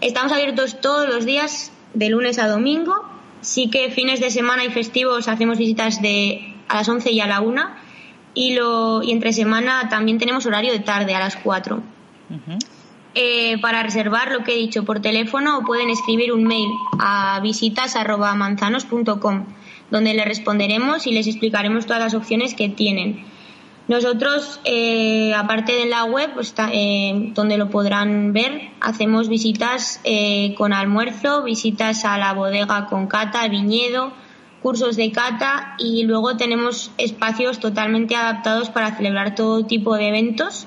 [0.00, 3.04] Estamos abiertos todos los días, de lunes a domingo.
[3.40, 7.28] Sí que fines de semana y festivos hacemos visitas de a las 11 y a
[7.28, 7.62] la 1.
[8.34, 11.80] Y, lo, y entre semana también tenemos horario de tarde a las 4.
[13.14, 16.68] Eh, para reservar lo que he dicho por teléfono o pueden escribir un mail
[16.98, 19.46] a visitas.manzanos.com
[19.90, 23.24] donde les responderemos y les explicaremos todas las opciones que tienen.
[23.88, 30.00] Nosotros, eh, aparte de la web, pues, eh, donde lo podrán ver, hacemos visitas
[30.56, 34.12] con almuerzo, visitas a la bodega con cata, viñedo,
[34.62, 40.66] cursos de cata y luego tenemos espacios totalmente adaptados para celebrar todo tipo de eventos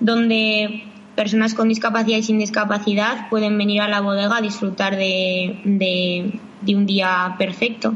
[0.00, 6.40] donde personas con discapacidad y sin discapacidad pueden venir a la bodega a disfrutar de,
[6.66, 7.94] un día perfecto.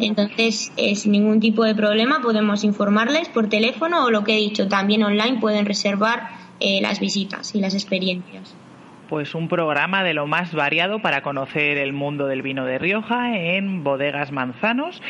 [0.00, 4.38] Entonces, eh, sin ningún tipo de problema, podemos informarles por teléfono o lo que he
[4.38, 6.28] dicho, también online pueden reservar
[6.60, 8.54] eh, las visitas y las experiencias
[9.08, 13.38] pues un programa de lo más variado para conocer el mundo del vino de Rioja
[13.38, 15.02] en Bodegas Manzanos.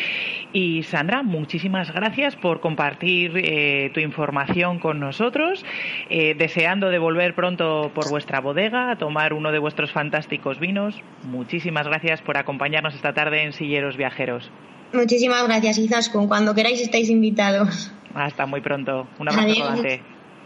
[0.52, 5.64] Y Sandra, muchísimas gracias por compartir eh, tu información con nosotros,
[6.10, 11.00] eh, deseando de volver pronto por vuestra bodega a tomar uno de vuestros fantásticos vinos.
[11.24, 14.50] Muchísimas gracias por acompañarnos esta tarde en Silleros Viajeros.
[14.92, 16.28] Muchísimas gracias, Izaskun.
[16.28, 17.92] Cuando queráis estáis invitados.
[18.14, 19.06] Hasta muy pronto.
[19.18, 19.82] Un abrazo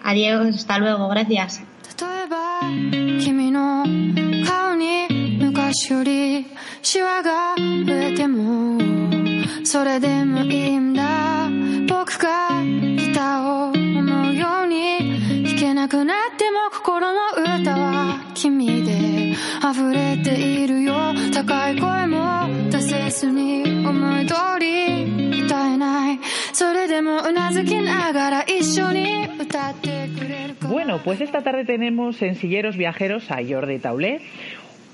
[0.03, 0.57] Adiós.
[0.57, 1.63] Hasta luego, gracias.
[2.01, 2.61] 例えば
[3.23, 3.85] 君の
[4.47, 5.07] 顔に
[5.39, 6.47] 昔より
[6.81, 8.81] シワが増えても
[9.65, 11.49] それでもいいんだ
[11.89, 17.19] 僕がギターを思うように弾けなくなっても心の
[17.59, 20.96] 歌は君で 溢れているよ
[21.34, 26.20] 高い声も出せずに思い通り歌えない
[26.54, 29.96] それでもうなずきながら一緒に歌って
[30.68, 34.22] Bueno, pues esta tarde tenemos en Silleros Viajeros a Jordi Taulet,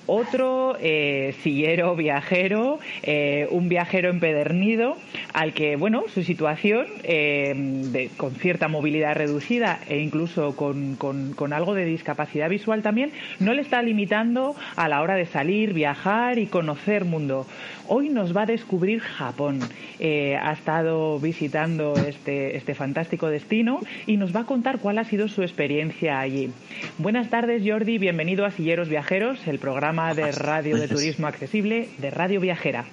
[0.06, 4.96] otro eh, sillero viajero, eh, un viajero empedernido,
[5.32, 11.74] al que, bueno, su situación, eh, con cierta movilidad reducida e incluso con, con, algo
[11.74, 16.46] de discapacidad visual también, no le está limitando a la hora de salir, viajar y
[16.46, 17.46] conocer mundo.
[17.88, 19.60] Hoy nos va a descubrir Japón.
[20.00, 25.28] ha estado visitando este, este fantástico destino y nos va a contar cuál ha sido
[25.28, 26.50] su experiencia allí.
[26.98, 27.98] Buenas tardes, Jordi.
[27.98, 32.84] Bienvenido a Silleros Viajeros, el programa de radio de turismo accesible de Radio Viajera.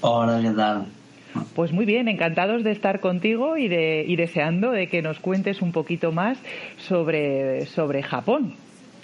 [0.00, 0.86] Hola, ¿qué tal?
[1.54, 5.62] Pues muy bien, encantados de estar contigo y, de, y deseando de que nos cuentes
[5.62, 6.36] un poquito más
[6.78, 8.54] sobre, sobre Japón.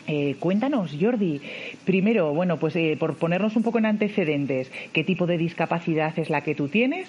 [0.09, 1.40] Eh, cuéntanos, Jordi,
[1.85, 6.29] primero, bueno, pues eh, por ponernos un poco en antecedentes, ¿qué tipo de discapacidad es
[6.29, 7.09] la que tú tienes?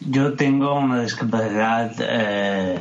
[0.00, 2.78] Yo tengo una discapacidad eh,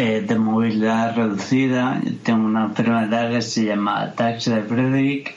[0.00, 2.00] eh, de movilidad reducida.
[2.22, 5.34] Tengo una enfermedad que se llama ataxia de Friedrich.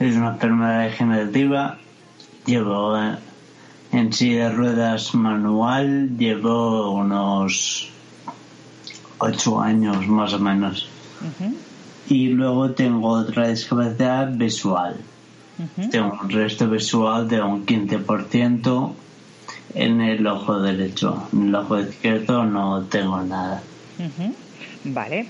[0.00, 1.78] Es una enfermedad degenerativa.
[2.46, 3.14] Llevo eh,
[3.92, 7.92] en silla de ruedas manual, llevo unos
[9.18, 10.88] ocho años más o menos.
[12.08, 14.96] Y luego tengo otra discapacidad visual.
[15.92, 18.92] Tengo un resto visual de un 15%
[19.74, 21.28] en el ojo derecho.
[21.32, 23.62] En el ojo izquierdo no tengo nada.
[24.84, 25.26] Vale.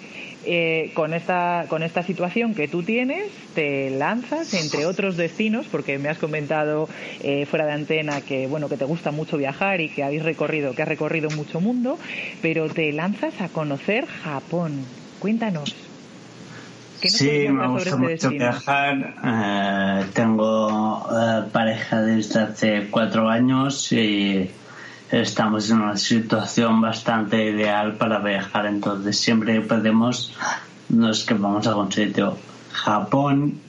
[0.49, 5.99] Eh, con esta con esta situación que tú tienes te lanzas entre otros destinos porque
[5.99, 6.89] me has comentado
[7.21, 10.73] eh, fuera de antena que bueno que te gusta mucho viajar y que habéis recorrido
[10.73, 11.99] que has recorrido mucho mundo
[12.43, 14.85] pero te lanzas a conocer Japón.
[15.19, 15.75] Cuéntanos.
[17.03, 21.09] Sí me gusta este mucho viajar eh, tengo
[21.53, 24.49] pareja desde hace cuatro años y
[25.11, 30.35] estamos en una situación bastante ideal para viajar, entonces siempre que podemos
[30.89, 32.37] nos que vamos a un sitio.
[32.73, 33.61] Japón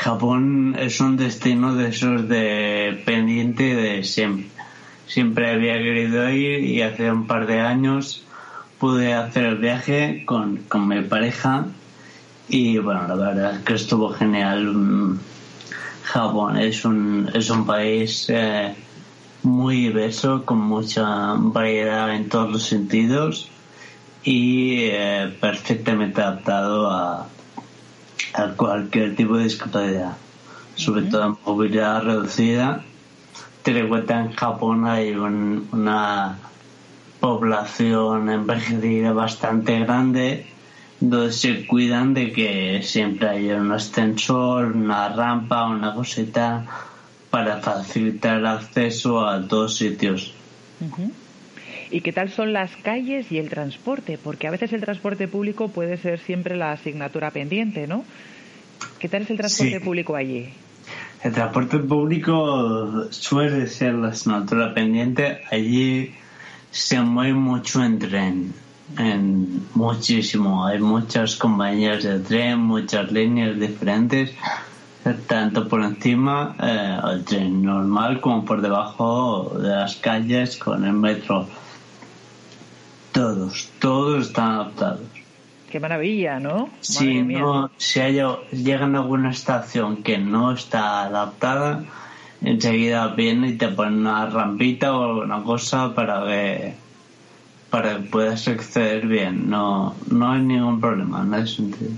[0.00, 4.46] Japón es un destino de esos de pendiente de siempre.
[5.06, 8.24] Siempre había querido ir y hace un par de años
[8.78, 11.66] pude hacer el viaje con, con mi pareja
[12.48, 14.72] y bueno, la verdad es que estuvo genial.
[14.72, 15.18] Mm,
[16.04, 18.74] Japón es un, es un país eh,
[19.42, 23.48] muy diverso, con mucha variedad en todos los sentidos
[24.22, 27.26] y eh, perfectamente adaptado a,
[28.34, 30.16] a cualquier tipo de discapacidad,
[30.74, 32.84] sobre todo en movilidad reducida.
[33.62, 36.38] Ten en cuenta en Japón hay una
[37.20, 40.46] población envejecida bastante grande
[41.00, 46.66] donde se cuidan de que siempre haya un ascensor, una rampa, una cosita
[47.30, 50.34] para facilitar el acceso a todos sitios.
[51.90, 54.18] ¿Y qué tal son las calles y el transporte?
[54.22, 58.04] Porque a veces el transporte público puede ser siempre la asignatura pendiente, ¿no?
[58.98, 60.48] ¿Qué tal es el transporte público allí?
[61.22, 65.40] El transporte público suele ser la asignatura pendiente.
[65.50, 66.14] Allí
[66.70, 68.54] se mueve mucho en tren,
[68.98, 70.66] en muchísimo.
[70.66, 74.32] Hay muchas compañías de tren, muchas líneas diferentes,
[75.26, 80.92] tanto por encima eh, el tren normal como por debajo de las calles con el
[80.92, 81.46] metro.
[83.12, 85.00] Todos, todos están adaptados.
[85.70, 86.68] Qué maravilla, ¿no?
[86.80, 88.20] Si no, si hay,
[88.52, 91.84] llegan a alguna estación que no está adaptada,
[92.42, 96.74] enseguida viene y te pone una rampita o una cosa para que
[97.70, 99.48] para que puedas acceder bien.
[99.48, 101.92] No, no hay ningún problema en ese sentido.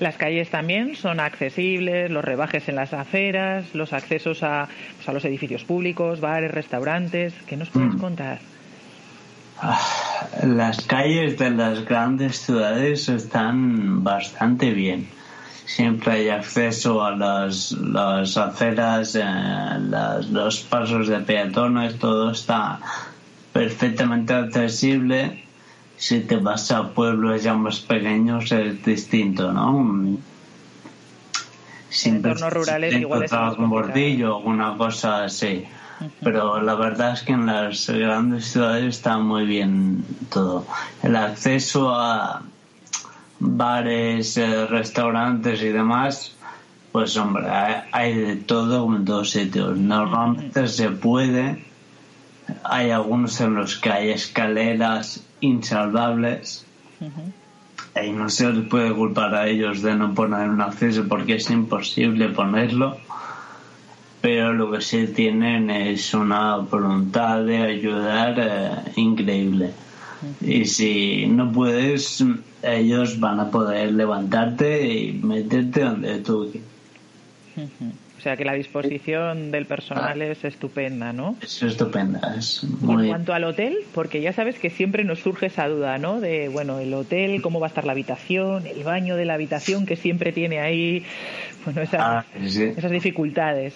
[0.00, 5.12] Las calles también son accesibles, los rebajes en las aceras, los accesos a, pues, a
[5.12, 7.34] los edificios públicos, bares, restaurantes.
[7.46, 7.98] ¿Qué nos puedes mm.
[7.98, 8.38] contar?
[9.58, 9.78] Ah,
[10.42, 15.06] las calles de las grandes ciudades están bastante bien
[15.70, 19.22] siempre hay acceso a las, las aceras, eh,
[20.30, 22.80] los pasos de peatones, todo está
[23.52, 25.44] perfectamente accesible.
[26.00, 30.16] Si te vas a pueblos ya más pequeños es distinto, ¿no?
[31.90, 35.66] Siempre en entornos rurales igual es un bordillo o alguna cosa así.
[36.22, 40.66] Pero la verdad es que en las grandes ciudades está muy bien todo.
[41.02, 42.42] El acceso a,
[43.40, 46.34] bares, eh, restaurantes y demás,
[46.92, 47.46] pues hombre,
[47.92, 49.76] hay, de todo en todos sitios.
[49.76, 51.64] Normalmente se puede,
[52.64, 56.66] hay algunos en los que hay escaleras insalvables.
[58.02, 61.50] Y no se les puede culpar a ellos de no poner un acceso porque es
[61.50, 62.98] imposible ponerlo.
[64.20, 69.72] Pero lo que sí tienen es una voluntad de ayudar eh, increíble.
[70.42, 72.22] Y si no puedes,
[72.62, 76.52] ellos van a poder levantarte y meterte donde tú
[78.20, 80.26] o sea que la disposición del personal ah.
[80.26, 81.36] es estupenda, ¿no?
[81.40, 83.04] Es estupenda, es muy...
[83.04, 86.20] En cuanto al hotel, porque ya sabes que siempre nos surge esa duda, ¿no?
[86.20, 89.86] De, bueno, el hotel, cómo va a estar la habitación, el baño de la habitación
[89.86, 91.02] que siempre tiene ahí,
[91.64, 93.72] bueno, esas, ah, esas dificultades.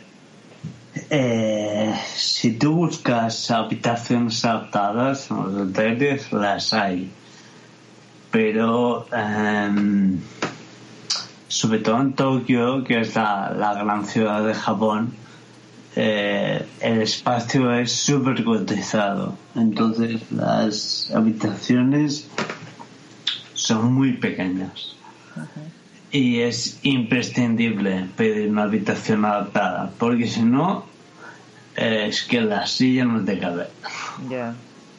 [1.08, 7.10] Eh, si tú buscas habitaciones adaptadas en los hoteles, las hay
[8.34, 10.18] pero em,
[11.54, 15.14] sobre todo en Tokio, que es la, gran ciudad de Japón,
[15.94, 19.36] eh, el espacio es súper cotizado.
[19.54, 22.28] Entonces las habitaciones
[23.52, 24.96] son muy pequeñas.
[26.10, 30.86] Y es imprescindible pedir una habitación adaptada, porque si no,
[31.76, 33.68] es que la silla no te cabe.
[34.28, 34.54] Ya.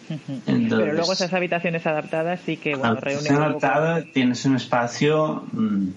[0.46, 3.36] Pero luego esas habitaciones adaptadas sí que bueno, reúnen.
[3.36, 5.88] adaptada tienes un espacio mm,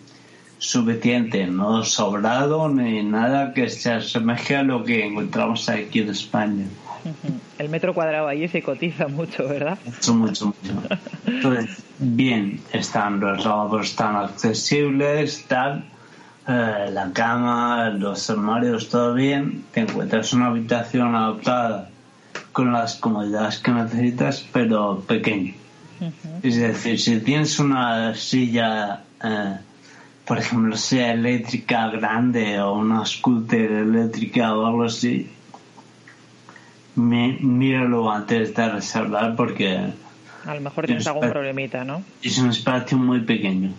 [0.58, 6.64] suficiente, no sobrado ni nada que se asemeje a lo que encontramos aquí en España.
[7.58, 9.78] El metro cuadrado allí se cotiza mucho, ¿verdad?
[9.84, 10.98] Mucho, mucho, mucho.
[11.26, 15.84] Entonces, bien, están los lavabos tan accesibles, tal,
[16.46, 19.64] eh, la cama, los armarios, todo bien.
[19.72, 21.90] Te encuentras una habitación adaptada
[22.52, 25.54] con las comodidades que necesitas, pero pequeño.
[26.42, 29.56] Es decir, si tienes una silla, eh,
[30.28, 35.30] por ejemplo, sea eléctrica grande o una scooter eléctrica o algo así,
[36.94, 39.90] míralo antes de reservar porque...
[40.44, 42.02] A lo mejor tienes algún problemita, ¿no?
[42.22, 43.72] Es un espacio muy pequeño.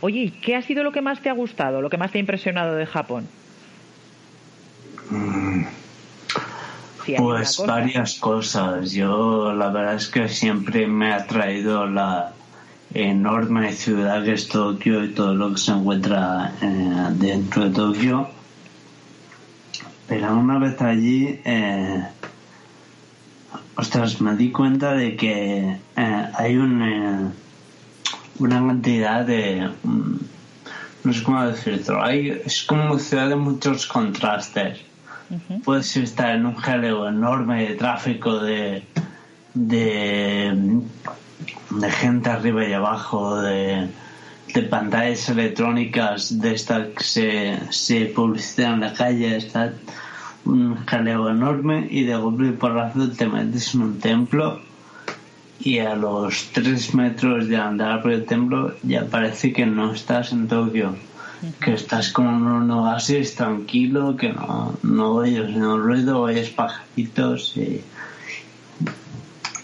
[0.00, 2.20] Oye, ¿qué ha sido lo que más te ha gustado, lo que más te ha
[2.20, 3.28] impresionado de Japón?
[5.10, 5.62] Mm.
[7.16, 8.90] Pues varias cosas.
[8.92, 12.32] Yo la verdad es que siempre me ha traído la
[12.94, 18.28] enorme ciudad que es Tokio y todo lo que se encuentra eh, dentro de Tokio.
[20.06, 22.02] Pero una vez allí, eh,
[23.76, 27.32] ostras, me di cuenta de que eh, hay un,
[28.38, 29.70] una cantidad de...
[29.82, 30.16] mm,
[31.04, 32.02] no sé cómo decirlo.
[32.02, 34.80] Hay, es como una ciudad de muchos contrastes.
[35.62, 38.84] Puedes estar en un jaleo enorme de tráfico de,
[39.52, 40.80] de,
[41.70, 43.88] de gente arriba y abajo, de,
[44.54, 49.72] de pantallas electrónicas de estas que se, se publicitan en la calle, está
[50.44, 54.60] un jaleo enorme y de golpe y porrazo te metes en un templo
[55.60, 60.32] y a los tres metros de andar por el templo ya parece que no estás
[60.32, 60.94] en Tokio,
[61.60, 67.56] que estás como en un oasis tranquilo, que no, no oyes un ruido, oyes pajaritos
[67.56, 67.82] y,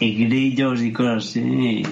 [0.01, 1.83] y grillos y cosas así.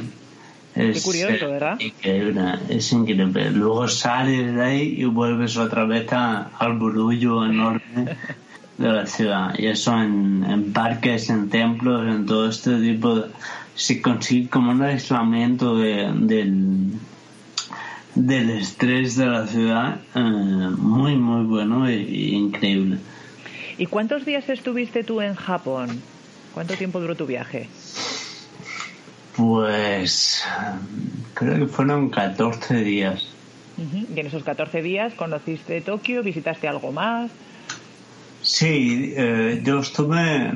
[0.74, 1.78] Es, curioso, ¿verdad?
[1.80, 3.50] increíble, es increíble.
[3.50, 8.16] Luego sales de ahí y vuelves otra vez a- al burullo enorme
[8.78, 9.54] de la ciudad.
[9.58, 13.26] Y eso en, en parques, en templos, en todo este tipo de...
[13.74, 16.92] Se consigue como un aislamiento de- del,
[18.14, 22.96] del estrés de la ciudad eh, muy, muy bueno y, y increíble.
[23.78, 26.00] ¿Y cuántos días estuviste tú en Japón?
[26.54, 27.68] ¿Cuánto tiempo duró tu viaje?
[29.36, 30.44] Pues
[31.34, 33.26] creo que fueron 14 días.
[33.78, 37.30] Y en esos 14 días conociste Tokio, visitaste algo más.
[38.42, 40.52] Sí, eh, yo estuve,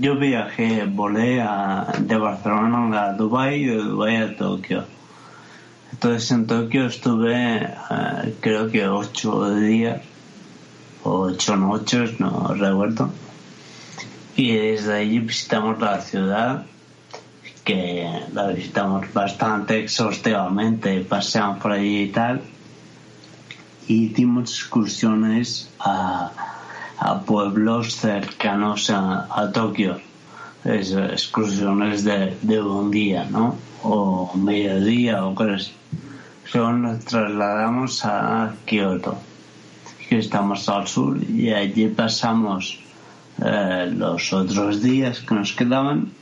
[0.00, 4.84] yo viajé, volé a, de Barcelona a Dubai y de Dubai a Tokio.
[5.92, 10.00] Entonces en Tokio estuve eh, creo que ocho días,
[11.02, 13.10] o ocho noches, no recuerdo.
[14.36, 16.66] Y desde allí visitamos la ciudad,
[17.64, 22.42] que la visitamos bastante exhaustivamente, paseamos por allí y tal.
[23.86, 26.32] Y hicimos excursiones a,
[26.98, 30.00] a pueblos cercanos a, a Tokio.
[30.64, 33.56] Es, excursiones de, de un día, ¿no?
[33.82, 35.72] O mediodía o cosas.
[36.52, 39.18] Luego nos trasladamos a Kioto,
[40.08, 42.80] que estamos al sur, y allí pasamos
[43.42, 46.12] eh, los otros días que nos quedaban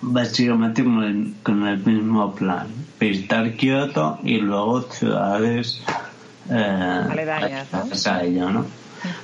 [0.00, 2.66] básicamente con el, con el mismo plan.
[2.98, 5.82] Visitar Kioto y luego ciudades
[6.50, 7.78] eh, Aledañas, ¿no?
[7.80, 8.66] aledañas a ello, ¿no?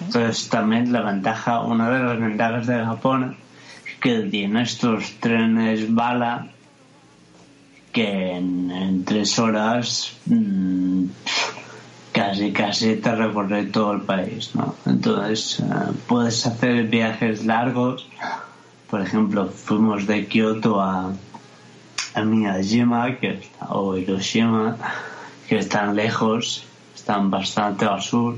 [0.00, 3.36] Entonces también la ventaja, una de las ventajas de Japón
[3.86, 6.48] es que tiene estos trenes bala
[7.92, 11.04] que en, en tres horas mm,
[12.12, 14.74] casi casi te recorre todo el país, ¿no?
[14.86, 15.64] Entonces eh,
[16.06, 18.08] puedes hacer viajes largos.
[18.88, 21.12] Por ejemplo, fuimos de Kioto a,
[22.14, 24.76] a Miyajima que está, o Hiroshima,
[25.48, 28.36] que están lejos, están bastante al sur,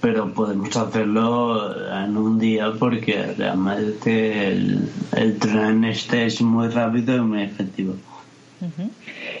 [0.00, 7.16] pero podemos hacerlo en un día porque realmente el, el tren este es muy rápido
[7.16, 7.94] y muy efectivo.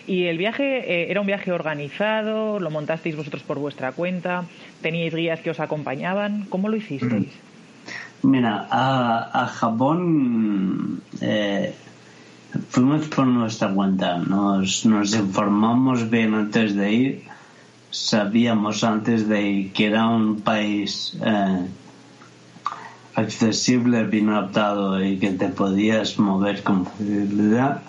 [0.06, 2.60] ¿Y el viaje eh, era un viaje organizado?
[2.60, 4.44] ¿Lo montasteis vosotros por vuestra cuenta?
[4.82, 6.46] ¿Teníais guías que os acompañaban?
[6.48, 7.32] ¿Cómo lo hicisteis?
[8.22, 11.74] Mira, a, a Japón eh,
[12.68, 17.22] fuimos por nuestra cuenta, nos, nos informamos bien antes de ir,
[17.90, 21.66] sabíamos antes de ir que era un país eh,
[23.14, 27.82] accesible, bien adaptado y que te podías mover con facilidad.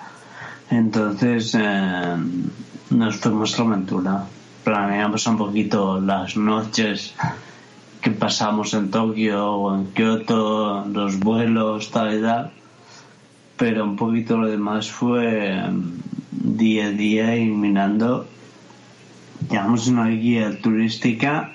[0.70, 2.15] Entonces eh,
[2.91, 4.26] nos fuimos a la aventura.
[4.63, 7.15] Planeamos un poquito las noches
[8.01, 12.51] que pasamos en Tokio o en Kioto, los vuelos, tal y tal.
[13.57, 18.28] Pero un poquito lo demás fue mm, día a día y mirando.
[19.49, 21.51] Llevamos una guía turística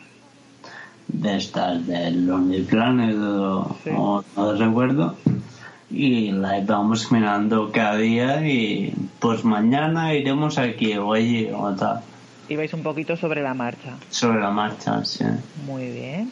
[1.07, 3.91] de estas del Planet o, Sí.
[3.95, 5.17] o no recuerdo
[5.95, 12.01] y la vamos mirando cada día y pues mañana iremos aquí o allí o tal
[12.47, 13.97] Ibais un poquito sobre la marcha.
[14.11, 15.25] sobre la marcha sí.
[15.67, 16.31] Muy bien.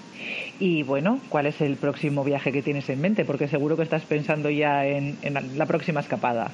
[0.61, 3.25] Y bueno, ¿cuál es el próximo viaje que tienes en mente?
[3.25, 6.51] Porque seguro que estás pensando ya en, en la próxima escapada.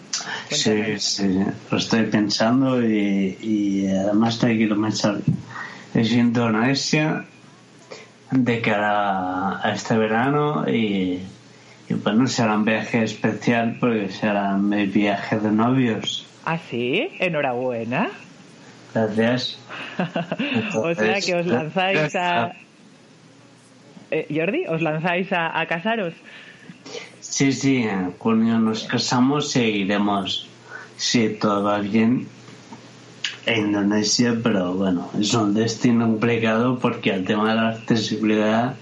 [0.48, 1.40] Sí, sí,
[1.70, 5.18] lo estoy pensando y, y además te quiero pensar
[5.94, 7.24] es Indonesia
[8.30, 11.20] de cara a este verano y,
[11.88, 16.26] y bueno, será un viaje especial porque será mi viaje de novios.
[16.44, 17.10] ¿Ah, sí?
[17.18, 18.10] Enhorabuena.
[18.94, 19.58] Gracias.
[20.74, 22.52] o sea que os lanzáis a...
[24.10, 26.14] Eh, Jordi, ¿os lanzáis a, a casaros?
[27.20, 30.48] Sí, sí, en junio nos casamos e iremos,
[30.96, 32.26] si todo va bien,
[33.46, 38.76] a Indonesia, pero bueno, es un destino complicado porque el tema de la accesibilidad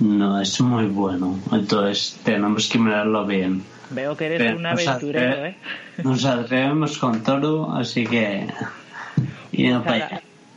[0.00, 1.38] no es muy bueno.
[1.52, 3.62] Entonces tenemos que mirarlo bien.
[3.90, 5.56] Veo que eres un aventurero, ¿eh?
[6.02, 8.46] Nos atrevemos con todo, así que...
[9.56, 9.84] Y no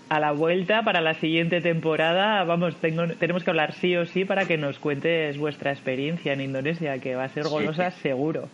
[0.09, 4.45] a la vuelta para la siguiente temporada, vamos, tenemos que hablar sí o sí para
[4.45, 8.47] que nos cuentes vuestra experiencia en Indonesia, que va a ser golosa seguro.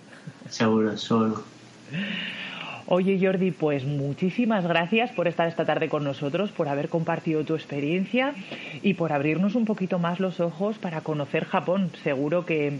[0.49, 1.43] Seguro, seguro.
[2.85, 7.55] Oye Jordi, pues muchísimas gracias por estar esta tarde con nosotros, por haber compartido tu
[7.55, 8.33] experiencia
[8.81, 11.91] y por abrirnos un poquito más los ojos para conocer Japón.
[12.03, 12.79] Seguro que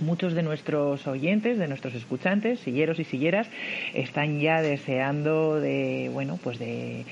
[0.00, 3.48] muchos de nuestros oyentes, de nuestros escuchantes, silleros y silleras,
[3.94, 7.04] están ya deseando de, bueno, pues de,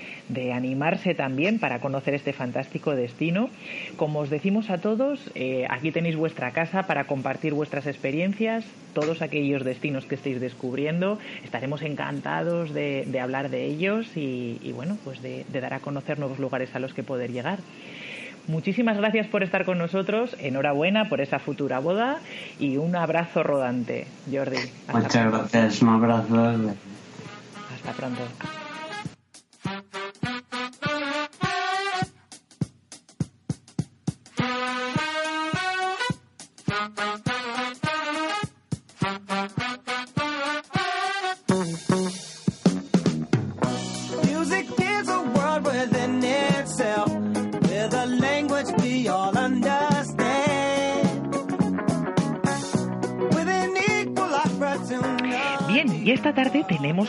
[0.52, 3.50] animarse también para conocer este fantástico destino.
[3.96, 8.64] Como os decimos a todos, eh, aquí tenéis vuestra casa para compartir vuestras experiencias,
[8.94, 11.18] todos aquellos destinos que estéis descubriendo.
[11.44, 16.74] Estaremos encantados de, hablar de ellos y, bueno, pues de dar a conocer nuevos lugares
[16.74, 17.58] a los que poder llegar.
[18.48, 20.36] Muchísimas gracias por estar con nosotros.
[20.38, 22.18] Enhorabuena por esa futura boda
[22.58, 24.58] y un abrazo rodante, Jordi.
[24.92, 25.82] Muchas gracias.
[25.82, 26.74] Un abrazo.
[27.74, 28.22] Hasta pronto.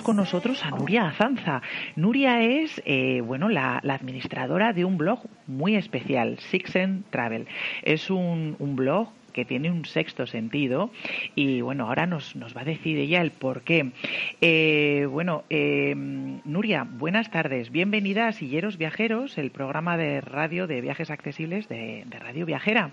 [0.08, 1.62] Con nosotros a Nuria Azanza.
[1.98, 7.46] Nuria es, eh, bueno, la, administradora de un blog muy especial, Sixen Travel.
[7.84, 10.92] Es un, blog que tiene un sexto sentido
[11.36, 13.92] y bueno, ahora nos, nos va a decir ella el por qué.
[14.40, 17.70] Eh, bueno, eh, Nuria, buenas tardes.
[17.70, 22.92] Bienvenida a Silleros Viajeros, el programa de radio de viajes accesibles de Radio Viajera.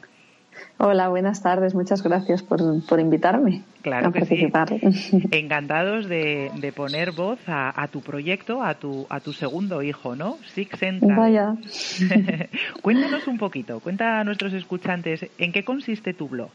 [0.78, 1.74] Hola, buenas tardes.
[1.74, 2.60] Muchas gracias por,
[3.00, 4.68] invitarme claro a que participar.
[4.92, 5.22] Sí.
[5.30, 10.38] Encantados de, poner voz a, tu proyecto, a tu, a tu segundo hijo, ¿no?
[10.54, 11.56] Six Vaya.
[12.82, 16.50] Cuéntanos un poquito, cuenta a nuestros escuchantes en qué consiste tu blog.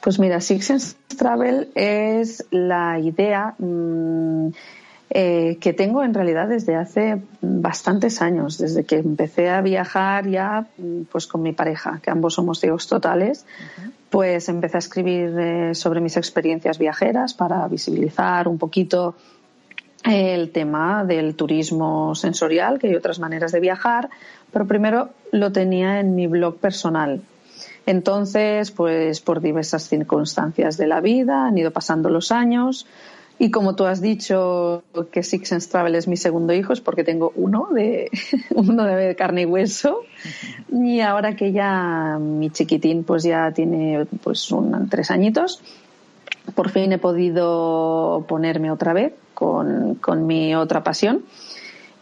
[0.00, 4.48] Pues mira, Six Travel es la idea mm,
[5.10, 10.66] eh, que tengo en realidad desde hace bastantes años, desde que empecé a viajar ya
[11.10, 13.46] pues con mi pareja, que ambos somos ciegos totales,
[14.10, 19.14] pues empecé a escribir eh, sobre mis experiencias viajeras para visibilizar un poquito
[20.04, 24.10] el tema del turismo sensorial, que hay otras maneras de viajar,
[24.52, 27.22] pero primero lo tenía en mi blog personal.
[27.86, 32.86] Entonces, pues por diversas circunstancias de la vida han ido pasando los años,
[33.40, 34.82] y como tú has dicho
[35.12, 38.10] que Six Sense Travel es mi segundo hijo, es porque tengo uno de,
[38.54, 40.00] uno de carne y hueso.
[40.72, 45.62] Y ahora que ya mi chiquitín pues ya tiene pues un, tres añitos,
[46.54, 51.22] por fin he podido ponerme otra vez con, con mi otra pasión.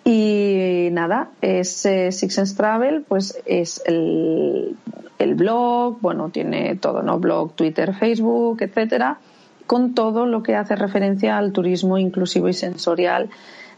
[0.04, 4.76] Y nada, es eh, Six Sense Travel, pues es el,
[5.18, 7.18] el blog, bueno, tiene todo, ¿no?
[7.18, 9.18] Blog, Twitter, Facebook, etcétera
[9.66, 13.30] con todo lo que hace referencia al turismo inclusivo y sensorial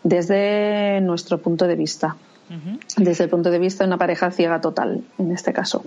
[0.03, 2.17] desde nuestro punto de vista.
[2.97, 5.85] Desde el punto de vista de una pareja ciega total, en este caso.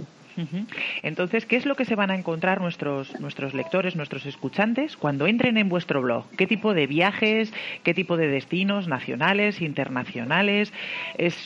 [1.04, 5.28] Entonces, ¿qué es lo que se van a encontrar nuestros, nuestros lectores, nuestros escuchantes, cuando
[5.28, 6.26] entren en vuestro blog?
[6.38, 7.52] ¿Qué tipo de viajes,
[7.84, 10.72] qué tipo de destinos nacionales, internacionales?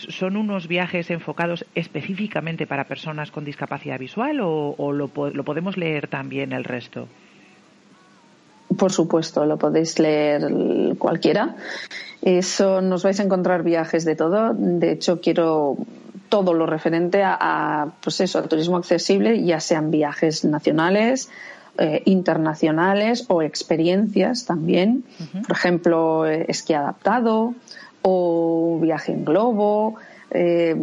[0.09, 6.07] ¿Son unos viajes enfocados específicamente para personas con discapacidad visual o, lo, lo podemos leer
[6.07, 7.07] también el resto?
[8.77, 10.47] Por supuesto, lo podéis leer
[10.97, 11.55] cualquiera.
[12.21, 14.53] Eso nos vais a encontrar viajes de todo.
[14.53, 15.77] De hecho, quiero
[16.29, 21.29] todo lo referente a, pues eso, al turismo accesible, ya sean viajes nacionales,
[21.77, 25.03] eh, internacionales o experiencias también.
[25.47, 27.53] Por ejemplo, esquí adaptado
[28.01, 29.95] o viaje en globo.
[30.31, 30.75] Eh,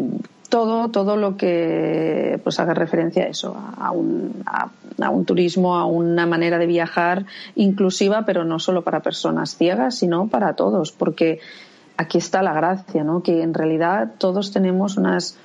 [0.53, 5.87] todo, todo lo que pues haga referencia a eso, a un, a, un turismo, a
[5.87, 7.25] una manera de viajar
[7.55, 11.41] inclusiva, pero no solo para personas ciegas, sino para todos, porque
[11.97, 13.23] aquí está la gracia, ¿no?
[13.23, 15.39] Que en realidad todos tenemos unas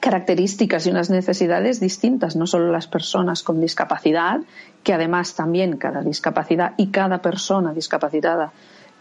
[0.00, 4.40] características y unas necesidades distintas, no solo las personas con discapacidad,
[4.82, 8.50] que además también cada discapacidad y cada persona discapacitada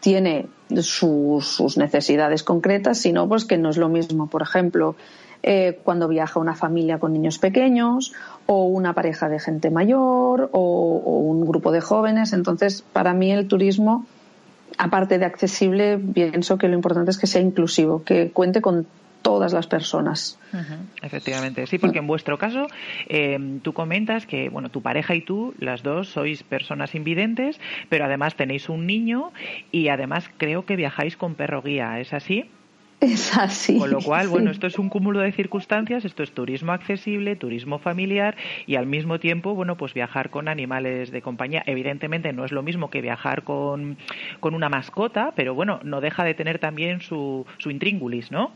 [0.05, 0.45] tiene
[0.83, 4.95] sus, necesidades concretas, sino pues que no es lo mismo, por ejemplo,
[5.41, 8.13] eh, cuando viaja una familia con niños pequeños
[8.45, 12.33] o una pareja de gente mayor o, un grupo de jóvenes.
[12.33, 14.05] Entonces, para mí el turismo,
[14.77, 18.85] aparte de accesible, pienso que lo importante es que sea inclusivo, que cuente con
[19.25, 20.37] todas las personas.
[21.01, 22.67] Efectivamente, sí, porque en vuestro caso
[23.09, 27.59] eh, tú comentas que bueno, tu pareja y tú, las dos sois personas invidentes,
[27.89, 29.31] pero además tenéis un niño
[29.71, 32.51] y además creo que viajáis con perro guía, ¿es así?
[33.01, 33.77] Es así.
[33.77, 37.77] Con lo cual, bueno, esto es un cúmulo de circunstancias, esto es turismo accesible, turismo
[37.77, 38.35] familiar
[38.65, 41.61] y al mismo tiempo, bueno, pues viajar con animales de compañía.
[41.65, 43.97] Evidentemente no es lo mismo que viajar con,
[44.39, 48.51] con una mascota, pero bueno, no deja de tener también su, su intríngulis, ¿no?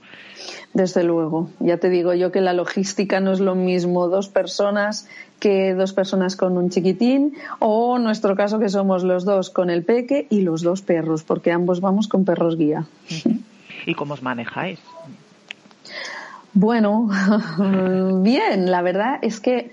[0.74, 1.50] Desde luego.
[1.60, 5.10] Ya te digo yo que la logística no es lo mismo dos personas
[5.40, 9.84] que dos personas con un chiquitín o nuestro caso que somos los dos con el
[9.84, 12.86] peque y los dos perros, porque ambos vamos con perros guía
[13.90, 14.80] y cómo os manejáis.
[16.54, 17.10] Bueno,
[18.24, 19.72] bien, la verdad es que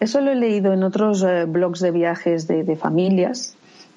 [0.00, 3.56] eso lo he leído en otros eh, blogs de viajes de, familias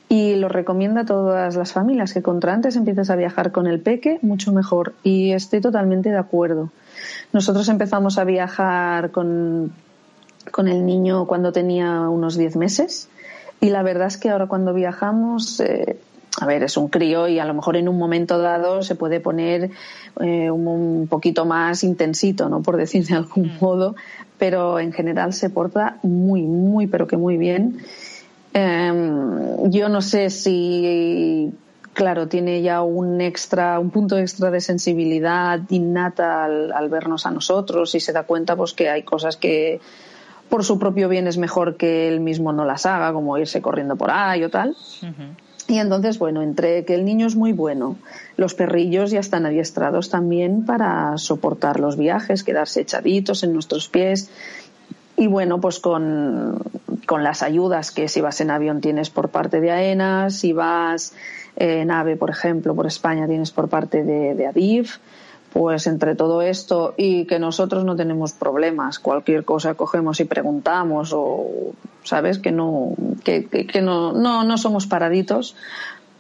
[0.09, 3.81] y lo recomiendo a todas las familias que contra antes empieces a viajar con el
[3.81, 4.93] peque, mucho mejor.
[5.03, 6.69] Y estoy totalmente de acuerdo.
[7.33, 9.73] Nosotros empezamos a viajar con,
[10.51, 13.09] con el niño cuando tenía unos 10 meses
[13.59, 15.99] y la verdad es que ahora cuando viajamos eh,
[16.39, 19.19] a ver, es un crío y a lo mejor en un momento dado se puede
[19.19, 19.71] poner
[20.21, 22.61] eh, un, poquito más intensito, ¿no?
[22.61, 23.57] Por decir de algún mm.
[23.59, 23.95] modo,
[24.37, 27.79] pero en general se porta muy, muy, pero que muy bien.
[28.53, 31.51] Em, yo no sé si,
[31.93, 37.95] claro, tiene ya un extra, un punto extra de sensibilidad innata al, vernos a nosotros
[37.95, 39.81] y se da cuenta, pues, que hay cosas que
[40.49, 43.95] por su propio bien es mejor que él mismo no las haga, como irse corriendo
[43.95, 44.75] por ahí o tal.
[45.67, 47.97] Y entonces, bueno, entre que el niño es muy bueno,
[48.37, 54.29] los perrillos ya están adiestrados también para soportar los viajes, quedarse echaditos en nuestros pies.
[55.17, 56.63] Y bueno, pues con,
[57.19, 61.13] las ayudas que si vas en avión tienes por parte de AENA, si vas
[61.57, 64.99] en AVE, por ejemplo, por España tienes por parte de ADIF,
[65.57, 71.13] pues entre todo esto y que nosotros no tenemos problemas, cualquier cosa cogemos y preguntamos
[71.15, 71.47] o
[72.03, 72.91] sabes que no
[73.23, 75.55] que, no, no no somos paraditos,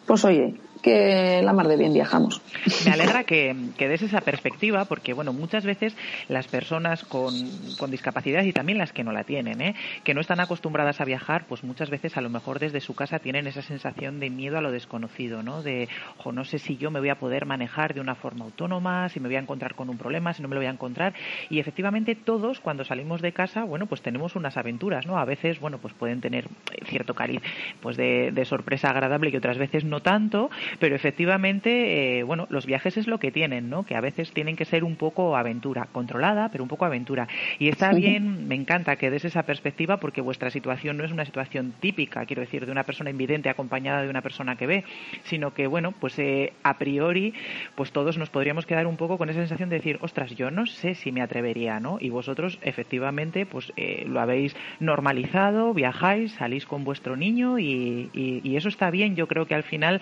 [0.07, 2.41] pues oye, que la mar de bien viajamos.
[2.85, 5.95] Me alegra que, que des esa perspectiva porque, bueno, muchas veces
[6.27, 7.33] las personas con,
[7.77, 9.75] con, discapacidad y también las que no la tienen, ¿eh?
[10.03, 13.19] que no están acostumbradas a viajar, pues muchas veces a lo mejor desde su casa
[13.19, 15.63] tienen esa sensación de miedo a lo desconocido, ¿no?
[15.63, 19.09] De, ojo, no sé si yo me voy a poder manejar de una forma autónoma,
[19.09, 21.13] si me voy a encontrar con un problema, si no me lo voy a encontrar.
[21.49, 25.17] Y efectivamente todos cuando salimos de casa, bueno, pues tenemos unas aventuras, ¿no?
[25.17, 26.47] A veces, bueno, pues pueden tener
[26.85, 27.41] cierto cariz
[27.81, 30.49] pues de, de sorpresa agradable y otras veces no tanto,
[30.79, 33.83] pero efectivamente, eh, bueno, los viajes es lo que tienen, ¿no?
[33.83, 37.27] Que a veces tienen que ser un poco aventura, controlada, pero un poco aventura.
[37.59, 41.25] Y está bien, me encanta que des esa perspectiva porque vuestra situación no es una
[41.25, 44.83] situación típica, quiero decir, de una persona invidente acompañada de una persona que ve,
[45.23, 47.33] sino que, bueno, pues eh, a priori,
[47.75, 50.65] pues todos nos podríamos quedar un poco con esa sensación de decir, ostras, yo no
[50.65, 51.97] sé si me atrevería, ¿no?
[51.99, 58.55] Y vosotros, efectivamente, pues eh, lo habéis normalizado, viajáis, salís con vuestro niño y, y
[58.55, 59.15] eso está bien.
[59.15, 60.01] Yo creo que al final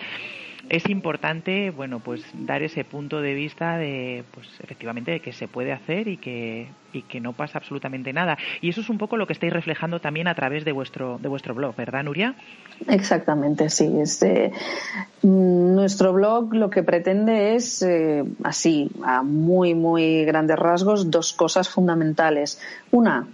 [0.68, 5.48] es importante, bueno, pues dar ese punto de vista de, pues efectivamente, de que se
[5.48, 8.36] puede hacer y que, y que no pasa absolutamente nada.
[8.60, 11.28] Y eso es un poco lo que estáis reflejando también a través de vuestro, de
[11.28, 12.34] vuestro blog, ¿verdad, Nuria?
[12.88, 13.90] Exactamente, sí.
[14.00, 14.52] Este,
[15.22, 21.68] nuestro blog lo que pretende es, eh, así, a muy, muy grandes rasgos, dos cosas
[21.68, 22.60] fundamentales.
[22.90, 23.26] Una,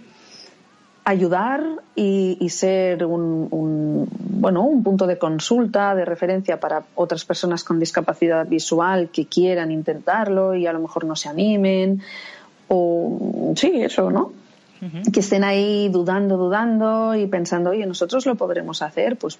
[1.05, 1.63] ayudar
[1.95, 8.47] y, ser un, bueno un punto de consulta de referencia para otras personas con discapacidad
[8.47, 12.01] visual que quieran intentarlo y a lo mejor no se animen
[12.69, 14.31] o sí eso no
[15.13, 19.39] que estén ahí dudando dudando y pensando oye nosotros lo podremos hacer pues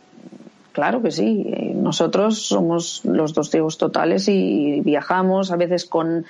[0.74, 1.46] claro que sí.
[1.76, 6.26] Nosotros somos los dos ciegos totales y viajamos a veces con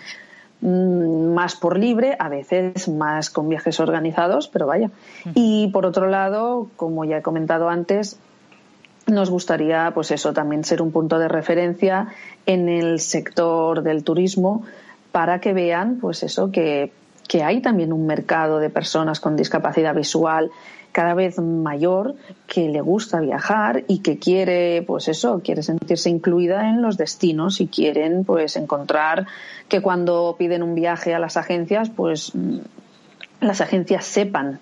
[0.63, 4.91] más por libre, a veces más con viajes organizados, pero vaya.
[5.33, 8.17] Y por otro lado, como ya he comentado antes,
[9.07, 12.07] nos gustaría, pues eso, también ser un punto de referencia
[12.45, 14.63] en el sector del turismo
[15.11, 16.91] para que vean, pues eso, que,
[17.27, 20.49] que hay también un mercado de personas con discapacidad visual
[20.93, 22.15] cada vez mayor
[22.47, 27.59] que le gusta viajar y que quiere, pues eso, quiere sentirse incluida en los destinos
[27.59, 29.25] y quieren, pues, encontrar
[29.67, 32.59] que cuando piden un viaje a las agencias, pues mm,
[33.41, 34.59] las agencias sepan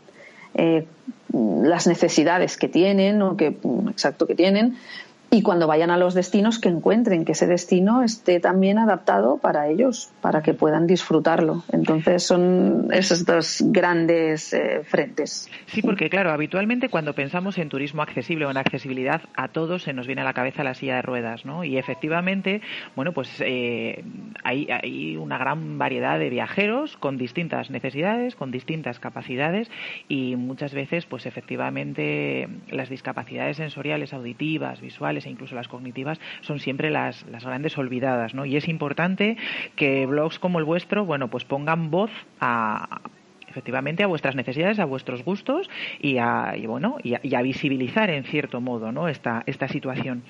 [0.56, 0.88] eh,
[1.34, 4.78] las necesidades que tienen o que mm, exacto que tienen
[5.34, 9.70] y cuando vayan a los destinos que encuentren que ese destino esté también adaptado para
[9.70, 11.64] ellos, para que puedan disfrutarlo.
[11.72, 15.50] Entonces son esos dos grandes eh, frentes.
[15.68, 19.94] Sí, porque claro, habitualmente cuando pensamos en turismo accesible o en accesibilidad a todos se
[19.94, 21.64] nos viene a la cabeza la silla de ruedas, ¿no?
[21.64, 22.60] Y efectivamente,
[22.98, 24.04] bueno, pues eh,
[24.44, 29.72] hay, hay una gran variedad de viajeros con distintas necesidades, con distintas capacidades
[30.10, 36.60] y muchas veces, pues efectivamente las discapacidades sensoriales, auditivas, visuales e incluso las cognitivas son
[36.60, 38.46] siempre las, las grandes olvidadas, ¿no?
[38.46, 39.38] Y es importante
[39.76, 43.02] que blogs como el vuestro, bueno, pues pongan voz a,
[43.52, 45.70] efectivamente a vuestras necesidades, a vuestros gustos
[46.00, 49.08] y a, bueno, y a, visibilizar en cierto modo ¿no?
[49.08, 50.24] esta, esta situación.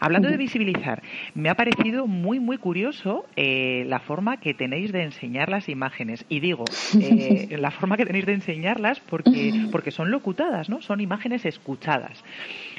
[0.00, 1.02] Hablando de visibilizar,
[1.34, 6.24] me ha parecido muy, muy curioso eh, la forma que tenéis de enseñar las imágenes.
[6.28, 6.64] Y digo,
[7.00, 10.80] eh, la forma que tenéis de enseñarlas porque, porque son locutadas, ¿no?
[10.80, 12.24] son imágenes escuchadas.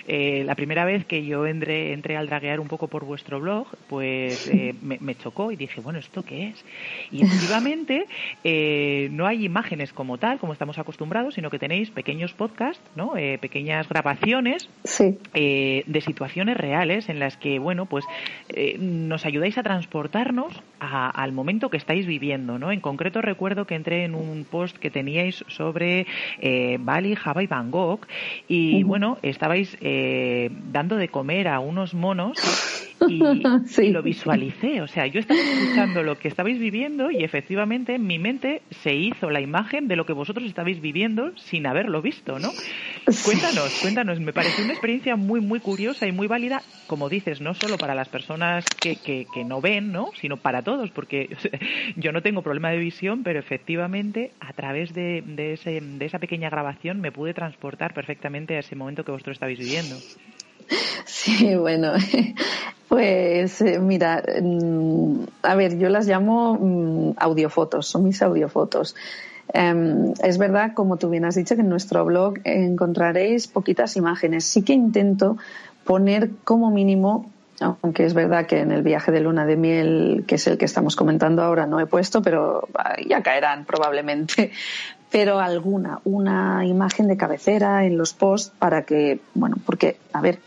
[0.07, 3.67] Eh, la primera vez que yo entré, entré al draguear un poco por vuestro blog,
[3.87, 6.65] pues eh, me, chocó y dije, bueno, ¿esto qué es?
[7.11, 8.05] Y efectivamente
[8.43, 13.13] eh, no hay imágenes como tal, como estamos acostumbrados, sino que tenéis pequeños podcasts, ¿no?
[13.39, 14.69] pequeñas grabaciones
[15.33, 18.05] de situaciones reales en las que, bueno, pues
[18.77, 22.71] nos ayudáis a transportarnos al momento que estáis viviendo, ¿no?
[22.71, 26.05] En concreto recuerdo que entré en un post que teníais sobre
[26.79, 28.07] Bali, Java y Bangkok
[28.47, 29.94] y, bueno, estabais eh,
[30.71, 32.37] dando de comer a unos monos
[33.07, 34.81] y, lo visualicé.
[34.81, 38.93] O sea, yo estaba escuchando lo que estabais viviendo y efectivamente en mi mente se
[38.93, 42.49] hizo la imagen de lo que vosotros estabais viviendo sin haberlo visto, ¿no?
[43.23, 44.19] Cuéntanos, cuéntanos.
[44.19, 47.95] Me pareció una experiencia muy, muy curiosa y muy válida, como dices, no solo para
[47.95, 50.09] las personas que, que, no ven, ¿no?
[50.19, 51.35] Sino para todos, porque
[51.95, 56.19] yo no tengo problema de visión, pero efectivamente a través de, de, ese, de esa
[56.19, 59.84] pequeña grabación me pude transportar perfectamente a ese momento que vosotros estabais viviendo.
[61.05, 61.93] Sí, bueno,
[62.89, 68.95] pues eh, mira, mm, a ver, yo las llamo mm, audiofotos, son mis audiofotos.
[69.53, 74.45] Em, es verdad, como tú bien has dicho, que en nuestro blog encontraréis poquitas imágenes.
[74.45, 75.37] Sí que intento
[75.83, 80.35] poner como mínimo, aunque es verdad que en el viaje de luna de miel, que
[80.35, 82.67] es el que estamos comentando ahora, no he puesto, pero
[83.07, 84.51] ya caerán probablemente.
[85.11, 90.39] Pero alguna, una imagen de cabecera en los posts para que, bueno, porque, a ver,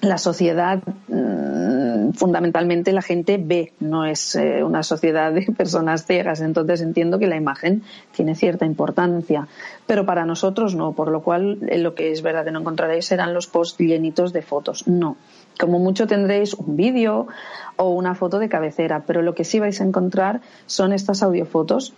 [0.00, 6.40] la sociedad mm, fundamentalmente la gente ve, no es eh, una sociedad de personas ciegas,
[6.40, 7.82] entonces entiendo que la imagen
[8.14, 9.48] tiene cierta importancia,
[9.86, 13.06] pero para nosotros no, por lo cual eh, lo que es verdad que no encontraréis
[13.06, 15.16] serán los posts llenitos de fotos, no.
[15.58, 17.28] Como mucho tendréis un vídeo
[17.76, 21.92] o una foto de cabecera, pero lo que sí vais a encontrar son estas audiofotos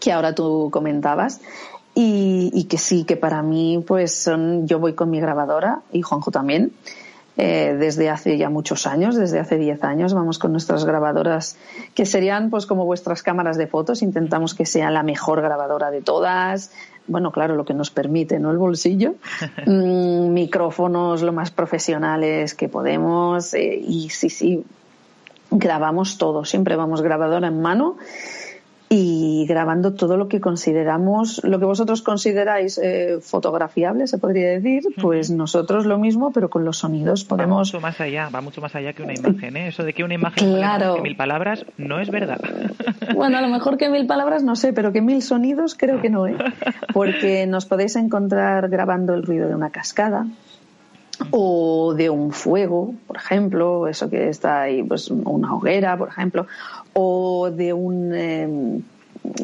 [0.00, 1.40] que ahora tú comentabas.
[1.98, 6.30] Y, que sí, que para mí, pues son, yo voy con mi grabadora y Juanjo
[6.30, 6.72] también.
[7.38, 11.58] Eh, desde hace ya muchos años, desde hace 10 años, vamos con nuestras grabadoras
[11.94, 14.02] que serían pues como vuestras cámaras de fotos.
[14.02, 16.72] Intentamos que sea la mejor grabadora de todas.
[17.06, 18.50] Bueno, claro, lo que nos permite, ¿no?
[18.50, 19.14] El bolsillo.
[19.66, 23.52] Mm, micrófonos lo más profesionales que podemos.
[23.54, 24.64] Eh, y sí, sí,
[25.50, 26.44] grabamos todo.
[26.44, 27.96] Siempre vamos grabadora en mano
[28.88, 34.84] y grabando todo lo que consideramos, lo que vosotros consideráis eh, fotografiable, se podría decir,
[35.00, 37.56] pues nosotros lo mismo, pero con los sonidos podemos.
[37.56, 39.68] Va mucho más allá, va mucho más allá que una imagen, ¿eh?
[39.68, 40.96] Eso de que una imagen claro.
[40.96, 42.40] que mil palabras no es verdad.
[43.14, 46.10] Bueno, a lo mejor que mil palabras no sé, pero que mil sonidos creo que
[46.10, 46.36] no, ¿eh?
[46.92, 50.26] Porque nos podéis encontrar grabando el ruido de una cascada,
[51.30, 56.46] o de un fuego, por ejemplo, eso que está ahí, pues una hoguera, por ejemplo,
[56.98, 58.80] o de un, eh,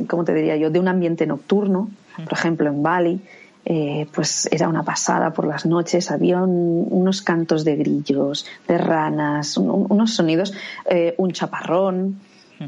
[0.09, 1.90] ¿cómo te diría yo?, de un ambiente nocturno,
[2.24, 3.20] por ejemplo, en Bali,
[3.64, 9.57] eh, pues era una pasada por las noches, había unos cantos de grillos, de ranas,
[9.57, 10.55] unos sonidos,
[10.88, 12.20] eh, un chaparrón,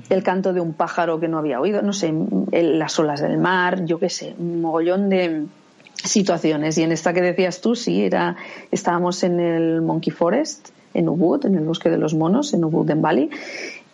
[0.09, 2.13] el canto de un pájaro que no había oído, no sé,
[2.51, 5.47] las olas del mar, yo qué sé, un mogollón de,
[6.05, 6.79] situaciones.
[6.79, 8.37] Y en esta que decías tú, sí, era,
[8.71, 12.89] estábamos en el Monkey Forest, en Ubud, en el bosque de los monos, en Ubud,
[12.91, 13.31] en Bali,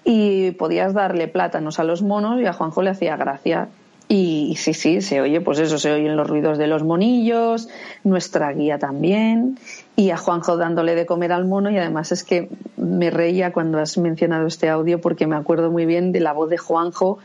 [0.04, 3.68] y podías darle plátanos a los monos y a Juanjo le hacía gracia.
[4.08, 7.68] Y sí, sí, se oye, pues eso, se oyen los ruidos de los monillos,
[8.02, 9.56] nuestra guía también,
[9.94, 13.78] y a Juanjo dándole de comer al mono, y además es que me reía cuando
[13.78, 17.18] has mencionado este audio porque me acuerdo muy bien de la voz de Juanjo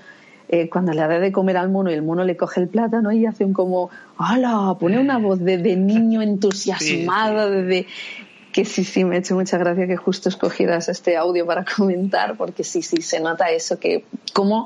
[0.47, 3.11] eh, cuando le da de comer al mono y el mono le coge el plátano
[3.11, 4.75] y hace un como, ¡hala!
[4.79, 7.87] Pone una voz de, niño entusiasmado, de,
[8.55, 12.37] que sí, sí, me ha hecho mucha gracia que justo escogieras este audio para comentar,
[12.37, 14.65] porque sí, sí, se nota eso, que como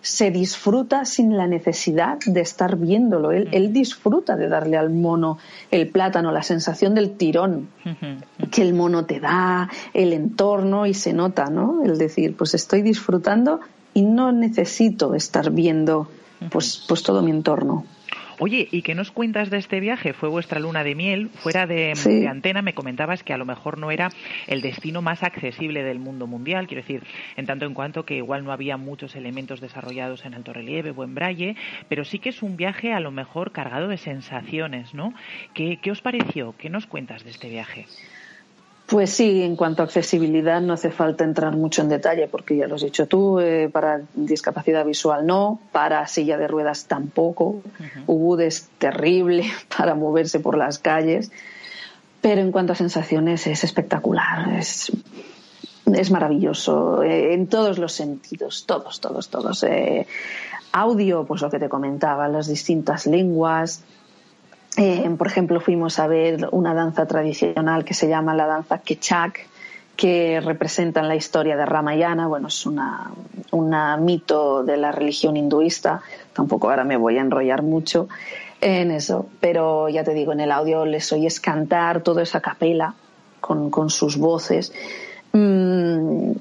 [0.00, 3.30] se disfruta sin la necesidad de estar viéndolo.
[3.30, 5.36] Él, él, disfruta de darle al mono
[5.70, 7.68] el plátano, la sensación del tirón
[8.50, 11.82] que el mono te da, el entorno y se nota, ¿no?
[11.84, 13.60] El decir, pues estoy disfrutando
[13.92, 16.08] y no necesito estar viendo
[16.50, 17.84] pues, pues todo mi entorno.
[18.40, 20.12] Oye, ¿y qué nos cuentas de este viaje?
[20.12, 21.28] Fue vuestra luna de miel.
[21.28, 21.92] Fuera de,
[22.28, 24.10] antena me comentabas que a lo mejor no era
[24.46, 26.68] el destino más accesible del mundo mundial.
[26.68, 27.02] Quiero decir,
[27.36, 31.02] en tanto en cuanto que igual no había muchos elementos desarrollados en alto relieve o
[31.02, 31.56] en braille,
[31.88, 35.14] pero sí que es un viaje a lo mejor cargado de sensaciones, ¿no?
[35.52, 36.54] ¿Qué, qué os pareció?
[36.58, 37.86] ¿Qué nos cuentas de este viaje?
[38.88, 42.66] Pues sí, en cuanto a accesibilidad no hace falta entrar mucho en detalle porque ya
[42.66, 47.60] lo has dicho tú, eh, para discapacidad visual no, para silla de ruedas tampoco,
[48.06, 49.44] Ubud es terrible
[49.76, 51.30] para moverse por las calles,
[52.22, 54.90] pero en cuanto a sensaciones es espectacular, es,
[55.84, 59.64] es maravilloso eh, en todos los sentidos, todos, todos, todos.
[59.64, 60.06] Eh,
[60.72, 63.82] audio, pues lo que te comentaba, las distintas lenguas,
[64.76, 69.46] eh, por ejemplo, fuimos a ver una danza tradicional que se llama la danza Kechak,
[69.96, 72.28] que representa la historia de Ramayana.
[72.28, 76.02] Bueno, es una, mito de la religión hinduista.
[76.32, 78.08] Tampoco ahora me voy a enrollar mucho
[78.60, 82.94] en eso, pero ya te digo, en el audio les oyes cantar toda esa capela
[83.40, 84.72] con, sus voces.
[85.32, 86.32] Mm,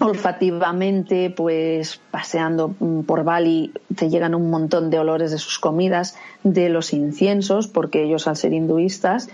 [0.00, 6.16] olfativamente, pues paseando mm, por Bali te llegan un montón de olores de sus comidas,
[6.42, 9.28] de los inciensos, porque ellos al ser hinduistas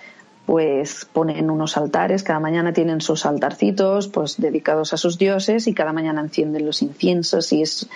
[0.47, 5.75] pues ponen unos altares, cada mañana tienen sus altarcitos pues dedicados a sus dioses y
[5.75, 7.89] cada mañana encienden los inciensos y es,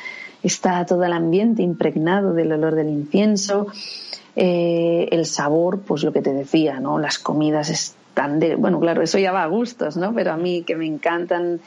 [0.45, 3.67] está todo el ambiente impregnado del olor del incienso.
[4.37, 7.01] Eh, el sabor, pues lo que te decía, ¿no?
[7.01, 10.15] Las comidas están de, bueno, claro, eso ya va a gustos, ¿no?
[10.15, 11.61] Pero a mí que me encantan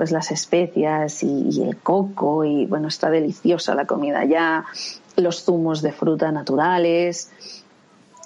[0.00, 4.64] pues las especias y, el coco y bueno, está deliciosa la comida ya,
[5.16, 7.30] los zumos de fruta naturales,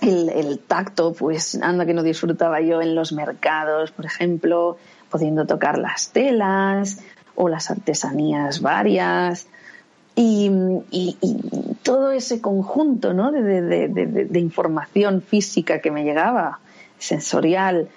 [0.00, 4.76] el, tacto, pues anda que no disfrutaba yo en los mercados, por ejemplo,
[5.10, 7.00] pudiendo tocar las telas
[7.34, 9.48] o las artesanías varias.
[10.14, 10.52] Y,
[11.82, 13.32] todo ese conjunto ¿no?
[13.32, 16.60] de, información física que me llegaba,
[17.00, 17.88] sensorial,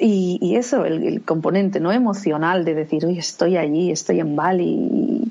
[0.00, 5.30] y, eso, el, componente no emocional de decir, oye, estoy allí, estoy en Bali.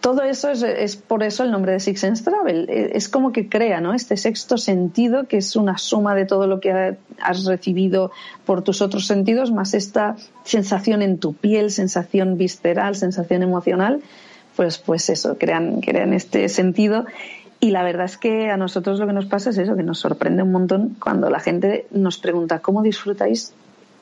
[0.00, 2.68] todo eso es, por eso el nombre de Six Sense Travel.
[2.70, 3.92] E, es como que crea ¿no?
[3.92, 8.10] este sexto sentido que es una suma de todo lo que has recibido
[8.46, 14.00] por tus otros sentidos, más esta sensación en tu piel, sensación visceral, sensación emocional.
[14.56, 17.06] Pues, pues eso, crean, crean este sentido
[17.62, 20.00] y la verdad es que a nosotros lo que nos pasa es eso, que nos
[20.00, 23.54] sorprende un montón cuando la gente nos pregunta cómo disfrutáis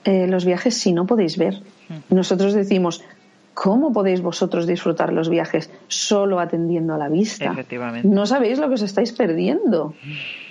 [0.04, 1.60] eh, los viajes si no podéis ver.
[1.90, 2.14] Mm.
[2.14, 3.04] Nosotros decimos,
[3.52, 7.54] ¿cómo podéis vosotros disfrutar los viajes solo atendiendo a la vista?
[8.02, 9.92] No sabéis lo que os estáis perdiendo.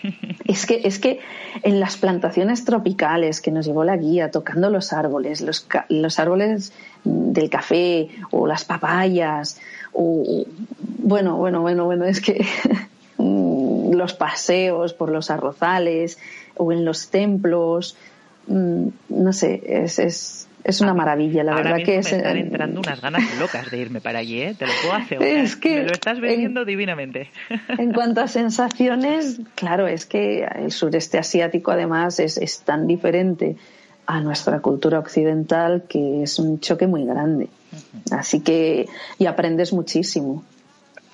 [0.45, 1.19] es que, es que
[1.63, 6.73] en las plantaciones tropicales que nos llevó la guía, tocando los árboles, los, los árboles
[7.03, 9.59] del café o las papayas,
[9.93, 10.45] o,
[10.99, 12.45] bueno, bueno, bueno, bueno, es que
[13.19, 16.17] los paseos por los arrozales
[16.55, 17.97] o en los templos.
[18.47, 22.11] Mm, no sé, es, es, es una maravilla, la verdad que es.
[22.11, 24.55] Me están entrando unas ganas locas de irme para allí, ¿eh?
[24.57, 25.21] te lo puedo hacer.
[25.21, 27.29] Es que me lo estás vendiendo divinamente.
[27.77, 33.55] En cuanto a sensaciones, claro, es que el sureste asiático además es, es tan diferente
[34.05, 37.49] a nuestra cultura occidental que es un choque muy grande.
[38.11, 40.43] Así que, y aprendes muchísimo.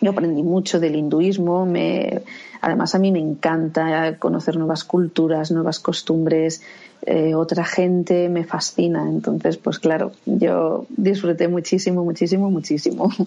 [0.05, 2.21] Yo aprendí mucho del hinduismo, me,
[2.61, 6.61] además a mí me encanta conocer nuevas culturas, nuevas costumbres,
[7.07, 9.09] eh, otra gente, me fascina.
[9.09, 13.09] Entonces, pues claro, yo disfruté muchísimo, muchísimo, muchísimo.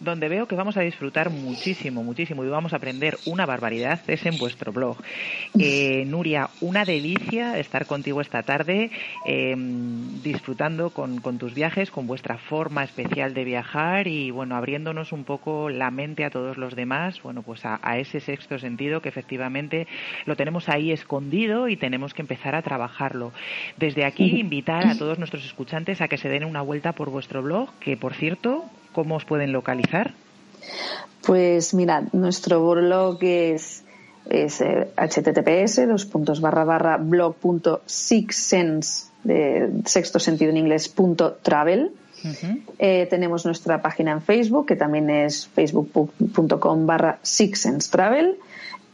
[0.00, 4.24] donde veo que vamos a disfrutar muchísimo, muchísimo y vamos a aprender una barbaridad es
[4.26, 4.96] en vuestro blog.
[5.58, 8.90] Eh, Nuria, una delicia estar contigo esta tarde,
[9.26, 15.24] em, disfrutando con, tus viajes, con vuestra forma especial de viajar y, bueno, abriéndonos un
[15.24, 19.86] poco la mente a todos los demás, bueno, pues a, ese sexto sentido que efectivamente
[20.24, 23.32] lo tenemos ahí escondido y tenemos que empezar a trabajarlo.
[23.76, 27.42] Desde aquí, invitar a todos nuestros escuchantes a que se den una vuelta por vuestro
[27.42, 30.14] blog, que por cierto, ¿cómo os pueden localizar?
[31.26, 33.84] Pues mirad, nuestro blog es,
[34.28, 40.88] es eh, https dos puntos barra barra blog punto sense de sexto sentido en inglés
[40.88, 41.92] punto travel.
[42.78, 48.36] Eh, tenemos nuestra página en Facebook, que también es facebook.com barra Six Sense Travel.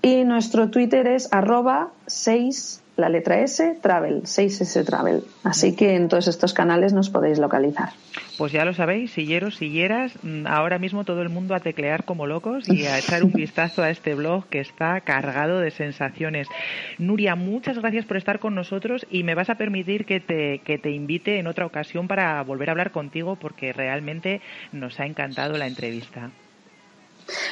[0.03, 5.25] Y nuestro Twitter es arroba 6 la letra S, Travel, 6S Travel.
[5.43, 7.91] Así que en todos estos canales nos podéis localizar.
[8.39, 12.27] Pues ya lo sabéis, silleros, silleras, mm, ahora mismo todo el mundo a teclear como
[12.27, 16.49] locos y a echar un vistazo a este blog que está cargado de sensaciones.
[16.99, 20.79] Nuria, muchas gracias por estar con nosotros y me vas a permitir que te, que
[20.79, 24.41] te invite en otra ocasión para volver a hablar contigo porque realmente
[24.73, 26.31] nos ha encantado la entrevista.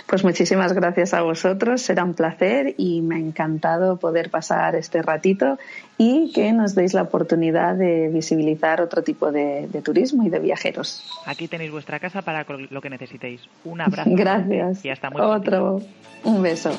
[0.07, 5.03] Pues muchísimas gracias a vosotros, será un placer y me ha encantado poder pasar este
[5.03, 5.59] ratito
[5.99, 11.05] y que nos deis la oportunidad de visibilizar otro tipo de, turismo y de viajeros.
[11.27, 13.43] Aquí tenéis vuestra casa para lo que necesitéis.
[13.65, 14.11] Un abrazo.
[14.13, 14.85] Gracias.
[14.85, 15.81] Y hasta muy Otro.
[16.25, 16.71] Un beso.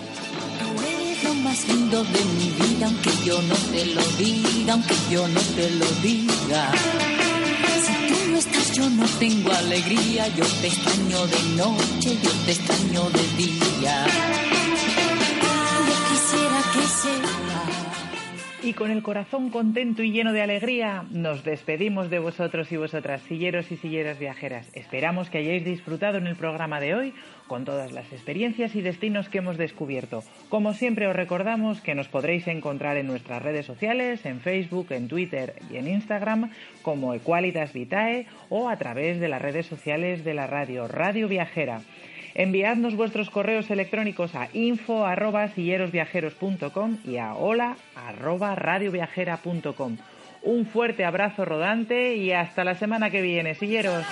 [1.44, 5.70] más lindo de mi vida, aunque yo no te lo diga, aunque yo no te
[5.72, 7.43] lo diga
[8.73, 14.05] yo no tengo alegría, yo te extraño de noche, yo te extraño de día.
[15.88, 17.43] Yo quisiera que sepa.
[18.64, 23.22] Y con el corazón contento y lleno de alegría, nos despedimos de vosotros y vosotras,
[23.24, 24.70] silleros y silleras viajeras.
[24.74, 27.14] Esperamos que hayáis disfrutado en el programa de hoy
[27.47, 30.24] con todas las experiencias y destinos que hemos descubierto.
[30.47, 35.09] Como siempre os recordamos que nos podréis encontrar en nuestras redes sociales, en Facebook, en
[35.09, 36.49] Twitter y en Instagram
[36.84, 41.82] como Equalitas Vitae o a través de las redes sociales de la radio Radio Viajera.
[42.36, 45.05] Enviadnos vuestros correos electrónicos a info
[47.05, 47.77] y a hola
[50.41, 54.03] Un fuerte abrazo rodante y hasta la semana que viene, silleros.